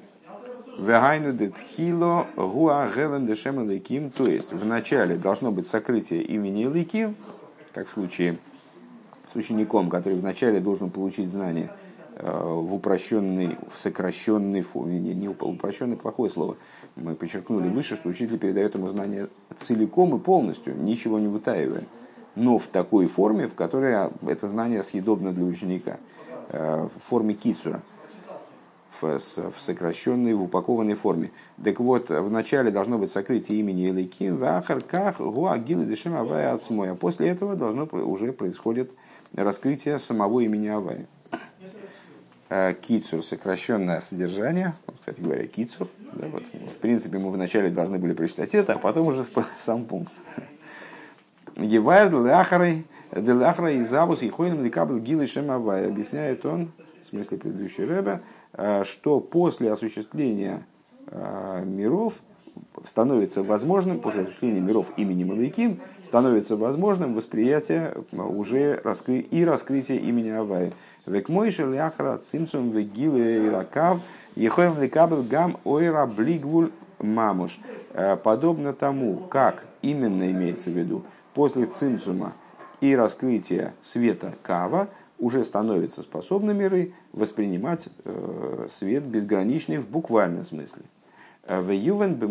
Вегайну 0.78 1.32
детхило 1.32 2.26
гуа 2.36 2.90
гелем 2.90 3.28
дешем 3.28 3.70
лейким. 3.70 4.10
То 4.10 4.26
есть 4.26 4.52
вначале 4.52 5.16
должно 5.16 5.52
быть 5.52 5.68
сокрытие 5.68 6.24
имени 6.24 6.66
Лейким, 6.66 7.16
как 7.74 7.88
в 7.88 7.92
случае 7.92 8.38
с 9.32 9.36
учеником, 9.36 9.90
который 9.90 10.18
вначале 10.18 10.60
должен 10.60 10.90
получить 10.90 11.30
знание– 11.30 11.70
Э, 12.16 12.44
в 12.44 12.76
упрощенной, 12.76 13.58
в 13.74 13.80
сокращенной 13.80 14.62
форме, 14.62 15.00
не, 15.00 15.16
не 15.16 15.30
упрощенное 15.30 15.98
плохое 15.98 16.30
слово. 16.30 16.58
Мы 16.96 17.16
подчеркнули 17.16 17.70
выше, 17.70 17.96
что 17.96 18.10
учитель 18.10 18.38
передает 18.38 18.76
ему 18.76 18.88
знания 18.88 19.30
целиком 19.58 20.16
и 20.16 20.20
полностью, 20.20 20.76
ничего 20.76 21.18
не 21.18 21.28
вытаивая, 21.28 21.84
но 22.36 22.58
в 22.58 22.68
такой 22.68 23.08
форме, 23.08 23.48
в 23.48 23.56
которой 23.56 24.10
это 24.26 24.48
знание 24.48 24.84
съедобно 24.84 25.32
для 25.32 25.46
ученика, 25.46 25.98
э, 26.50 26.88
в 26.96 27.04
форме 27.04 27.34
кицура, 27.34 27.82
в, 29.02 29.20
сокращенной, 29.60 30.34
в 30.34 30.44
упакованной 30.44 30.96
форме. 30.96 31.32
Так 31.64 31.80
вот, 31.80 32.10
вначале 32.10 32.72
должно 32.72 32.98
быть 32.98 33.12
сокрытие 33.12 33.60
имени 33.60 33.90
Элейким, 33.90 34.38
в 34.38 34.44
Ахарках, 34.44 35.20
Гуагилы 35.20 35.86
Дешем 35.86 36.16
Авая 36.16 36.54
Ацмой, 36.54 36.92
а 36.92 36.96
после 36.96 37.30
этого 37.30 37.56
должно 37.56 37.86
уже 37.86 38.32
происходит 38.34 38.92
раскрытие 39.36 40.00
самого 40.00 40.42
имени 40.42 40.68
Авая. 40.68 41.08
Э, 42.50 42.76
кицур, 42.80 43.24
сокращенное 43.24 44.00
содержание, 44.00 44.76
кстати 45.00 45.20
говоря, 45.20 45.48
кицур, 45.48 45.88
да, 46.14 46.28
вот, 46.28 46.44
в 46.44 46.80
принципе, 46.82 47.18
мы 47.18 47.32
вначале 47.32 47.70
должны 47.70 47.98
были 47.98 48.14
прочитать 48.14 48.54
это, 48.54 48.74
а 48.74 48.78
потом 48.78 49.08
уже 49.08 49.26
сам 49.58 49.86
пункт. 49.86 50.14
Гевайр 51.56 52.10
делахарой, 52.10 52.86
делахара 53.16 53.72
и 53.72 53.82
забус 53.82 54.24
и 54.24 54.30
хойным 54.30 54.64
декабл 54.64 54.98
гилы 54.98 55.28
шемавай. 55.28 55.88
Объясняет 55.88 56.46
он, 56.46 56.72
в 57.02 57.06
смысле 57.08 57.38
предыдущий 57.38 57.86
рэбе, 57.86 58.22
э, 58.54 58.84
что 58.86 59.20
после 59.20 59.72
осуществления 59.72 60.66
э, 61.08 61.64
миров 61.66 62.16
становится 62.84 63.44
возможным, 63.44 64.00
после 64.00 64.22
осуществления 64.22 64.62
миров 64.62 64.92
имени 64.98 65.24
Малайким, 65.24 65.80
становится 66.04 66.56
возможным 66.56 67.14
восприятие 67.14 67.94
уже 68.12 68.80
раскры... 68.84 69.20
и 69.20 69.46
раскрытие 69.46 70.00
имени 70.00 70.30
Авая. 70.30 70.72
Век 71.06 71.30
мой 71.30 71.52
шельяхара 71.52 72.18
цимсум 72.18 72.72
вегилы 72.72 73.48
иракав 73.48 74.00
ехоем 74.36 74.82
лекабел 74.82 75.22
гам 75.24 75.58
ойра 75.64 76.06
блигвуль 76.06 76.72
мамуш. 77.00 77.60
Э, 77.94 78.16
подобно 78.16 78.74
тому, 78.74 79.18
как 79.30 79.66
именно 79.84 80.30
имеется 80.32 80.70
в 80.72 80.74
виду, 80.74 81.04
после 81.34 81.66
цимсума 81.66 82.34
и 82.82 82.96
раскрытия 82.96 83.74
света 83.82 84.36
кава, 84.44 84.90
уже 85.20 85.44
становятся 85.44 86.02
способны 86.02 86.54
миры 86.54 86.94
воспринимать 87.14 87.88
э, 88.04 88.68
свет 88.70 89.04
безграничный 89.04 89.78
в 89.78 89.88
буквальном 89.88 90.46
смысле. 90.46 90.84
Э, 91.44 91.62
в 91.62 91.72
Ювен 91.72 92.16
бы 92.16 92.28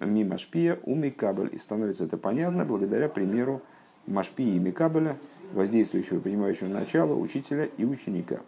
мимо 0.00 0.38
шпия 0.38 0.78
у 0.84 0.94
Микабель. 0.94 1.50
И 1.52 1.58
становится 1.58 2.04
это 2.04 2.16
понятно 2.16 2.64
благодаря 2.64 3.08
примеру 3.08 3.60
Машпии 4.06 4.56
и 4.56 4.58
Микабеля, 4.58 5.16
воздействующего, 5.52 6.20
принимающего 6.20 6.68
начало 6.68 7.14
учителя 7.14 7.68
и 7.76 7.84
ученика. 7.84 8.40